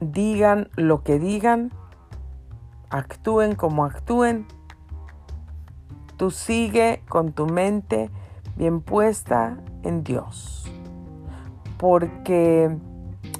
digan 0.01 0.71
lo 0.77 1.03
que 1.03 1.19
digan, 1.19 1.73
actúen 2.89 3.55
como 3.55 3.85
actúen, 3.85 4.47
tú 6.19 6.31
sigue 6.31 7.01
con 7.09 7.33
tu 7.33 7.47
mente 7.47 8.11
bien 8.57 8.83
puesta 8.83 9.57
en 9.85 10.05
Dios, 10.05 10.71
porque 11.79 12.77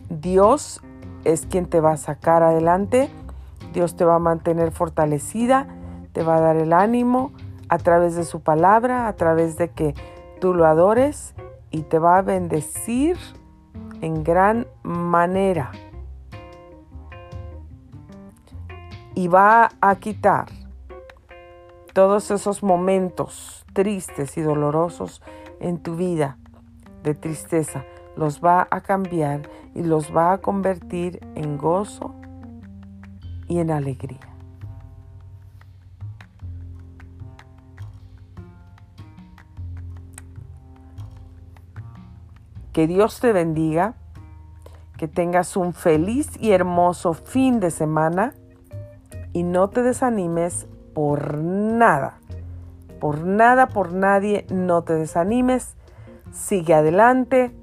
Dios 0.09 0.81
es 1.25 1.45
quien 1.45 1.67
te 1.67 1.81
va 1.81 1.93
a 1.93 1.97
sacar 1.97 2.43
adelante, 2.43 3.11
Dios 3.75 3.97
te 3.97 4.05
va 4.05 4.15
a 4.15 4.21
mantener 4.21 4.71
fortalecida, 4.71 5.67
te 6.13 6.23
va 6.23 6.37
a 6.37 6.41
dar 6.41 6.57
el 6.57 6.73
ánimo 6.73 7.33
a 7.69 7.79
través 7.79 8.15
de 8.15 8.25
su 8.25 8.41
palabra, 8.41 9.09
a 9.09 9.13
través 9.15 9.59
de 9.59 9.71
que 9.71 9.95
tú 10.41 10.55
lo 10.55 10.65
adores 10.65 11.35
y 11.71 11.83
te 11.83 11.99
va 11.99 12.19
a 12.19 12.23
bendecir 12.23 13.19
en 14.01 14.23
gran 14.23 14.69
manera. 14.85 15.73
Y 19.17 19.27
va 19.27 19.71
a 19.81 19.97
quitar 19.97 20.58
todos 21.99 22.31
esos 22.31 22.63
momentos 22.63 23.67
tristes 23.73 24.39
y 24.39 24.41
dolorosos 24.41 25.21
en 25.59 25.79
tu 25.79 25.97
vida 25.97 26.39
de 27.03 27.17
tristeza 27.17 27.85
los 28.17 28.41
va 28.41 28.69
a 28.71 28.83
cambiar 28.83 29.51
y 29.75 29.83
los 29.83 30.17
va 30.17 30.31
a 30.31 30.39
convertir 30.39 31.19
en 31.35 31.59
gozo 31.59 32.15
y 33.49 33.59
en 33.59 33.73
alegría. 33.73 34.21
Que 42.73 42.87
Dios 42.87 43.19
te 43.19 43.33
bendiga, 43.33 43.97
que 44.97 45.09
tengas 45.09 45.57
un 45.57 45.73
feliz 45.73 46.31
y 46.39 46.53
hermoso 46.53 47.13
fin 47.13 47.59
de 47.59 47.73
semana 47.73 48.35
y 49.33 49.43
no 49.43 49.69
te 49.69 49.83
desanimes 49.83 50.69
por 50.99 51.39
nada. 51.39 52.19
Por 52.99 53.21
nada, 53.21 53.69
por 53.69 53.93
nadie, 53.93 54.45
no 54.51 54.83
te 54.83 54.95
desanimes. 54.95 55.77
Sigue 56.33 56.75
adelante, 56.75 57.55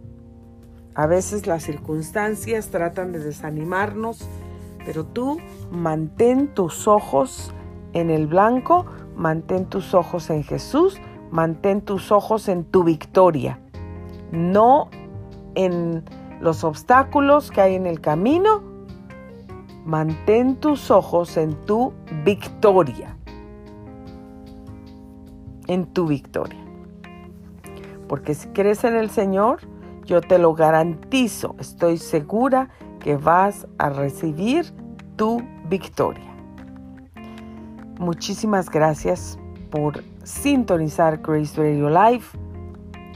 a 0.96 1.06
veces 1.06 1.46
las 1.46 1.64
circunstancias 1.64 2.70
tratan 2.70 3.12
de 3.12 3.20
desanimarnos, 3.20 4.26
pero 4.86 5.04
tú 5.04 5.42
mantén 5.70 6.48
tus 6.48 6.88
ojos 6.88 7.54
en 7.92 8.10
el 8.10 8.28
blanco, 8.28 8.86
mantén 9.18 9.66
tus 9.66 9.94
ojos 9.94 10.30
en 10.30 10.46
Jesús, 10.46 11.02
mantén 11.30 11.82
tus 11.82 12.14
ojos 12.14 12.48
en 12.48 12.64
tu 12.64 12.86
victoria, 12.86 13.60
no 14.32 14.88
en 15.56 16.06
los 16.40 16.64
obstáculos 16.64 17.52
que 17.52 17.60
hay 17.60 17.76
en 17.76 17.86
el 17.86 18.00
camino. 18.00 18.64
Mantén 19.84 20.56
tus 20.56 20.90
ojos 20.90 21.36
en 21.36 21.54
tu 21.66 21.92
victoria. 22.24 23.15
En 25.68 25.86
tu 25.86 26.08
victoria. 26.08 26.60
Porque 28.08 28.34
si 28.36 28.48
crees 28.50 28.84
en 28.84 28.96
el 28.96 29.10
Señor, 29.10 29.60
yo 30.06 30.22
te 30.22 30.38
lo 30.38 30.54
garantizo, 30.54 31.56
estoy 31.60 31.98
segura 31.98 32.70
que 33.00 33.18
vas 33.18 33.68
a 33.78 33.90
recibir 33.90 34.72
tu 35.16 35.42
victoria. 35.68 36.32
Muchísimas 38.00 38.70
gracias 38.70 39.40
por 39.72 40.04
sintonizar 40.24 41.18
Grace 41.18 41.58
Radio 41.58 41.90
Live. 41.90 42.26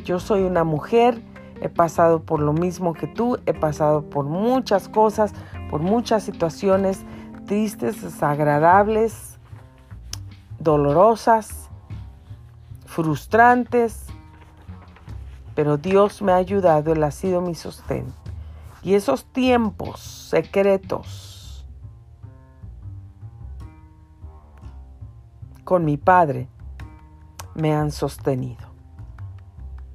Yo 0.04 0.20
soy 0.20 0.44
una 0.44 0.64
mujer, 0.64 1.22
he 1.62 1.70
pasado 1.70 2.24
por 2.24 2.40
lo 2.40 2.54
mismo 2.54 2.94
que 2.94 3.08
tú, 3.08 3.38
he 3.46 3.54
pasado 3.54 4.02
por 4.04 4.26
muchas 4.26 4.90
cosas, 4.90 5.34
por 5.70 5.82
muchas 5.82 6.24
situaciones 6.24 7.04
tristes, 7.46 8.02
desagradables, 8.02 9.38
dolorosas, 10.60 11.69
frustrantes, 12.90 14.08
pero 15.54 15.78
Dios 15.78 16.24
me 16.24 16.32
ha 16.32 16.38
ayudado, 16.38 16.94
Él 16.94 17.04
ha 17.04 17.12
sido 17.12 17.40
mi 17.40 17.54
sostén. 17.54 18.08
Y 18.82 18.96
esos 18.96 19.26
tiempos 19.26 20.00
secretos 20.00 21.68
con 25.64 25.86
mi 25.86 25.98
Padre 25.98 26.48
me 27.54 27.76
han 27.76 27.92
sostenido, 27.92 28.68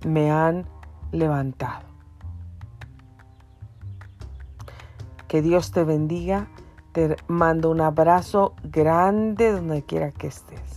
me 0.07 0.31
han 0.31 0.65
levantado. 1.11 1.87
Que 5.27 5.43
Dios 5.43 5.73
te 5.73 5.83
bendiga, 5.83 6.47
te 6.93 7.17
mando 7.27 7.71
un 7.71 7.81
abrazo 7.81 8.55
grande 8.63 9.51
donde 9.51 9.83
quiera 9.83 10.13
que 10.13 10.29
estés. 10.29 10.74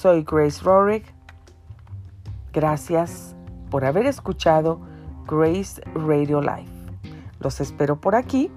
Soy 0.00 0.22
Grace 0.22 0.62
Rorick. 0.62 1.04
Gracias 2.54 3.36
por 3.70 3.84
haber 3.84 4.06
escuchado 4.06 4.80
Grace 5.26 5.82
Radio 5.94 6.40
Live. 6.40 6.70
Los 7.38 7.60
espero 7.60 8.00
por 8.00 8.14
aquí 8.14 8.50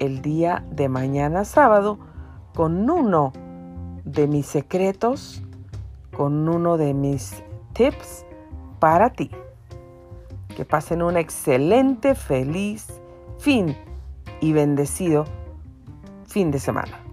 el 0.00 0.20
día 0.20 0.64
de 0.72 0.88
mañana 0.88 1.44
sábado 1.44 2.00
con 2.56 2.90
uno 2.90 3.32
de 4.04 4.26
mis 4.26 4.46
secretos, 4.46 5.44
con 6.16 6.48
uno 6.48 6.76
de 6.76 6.92
mis 6.92 7.44
tips 7.72 8.26
para 8.80 9.10
ti. 9.10 9.30
Que 10.56 10.64
pasen 10.64 11.02
un 11.02 11.16
excelente, 11.16 12.16
feliz 12.16 13.00
fin 13.38 13.76
y 14.40 14.52
bendecido 14.52 15.24
fin 16.26 16.50
de 16.50 16.58
semana. 16.58 17.03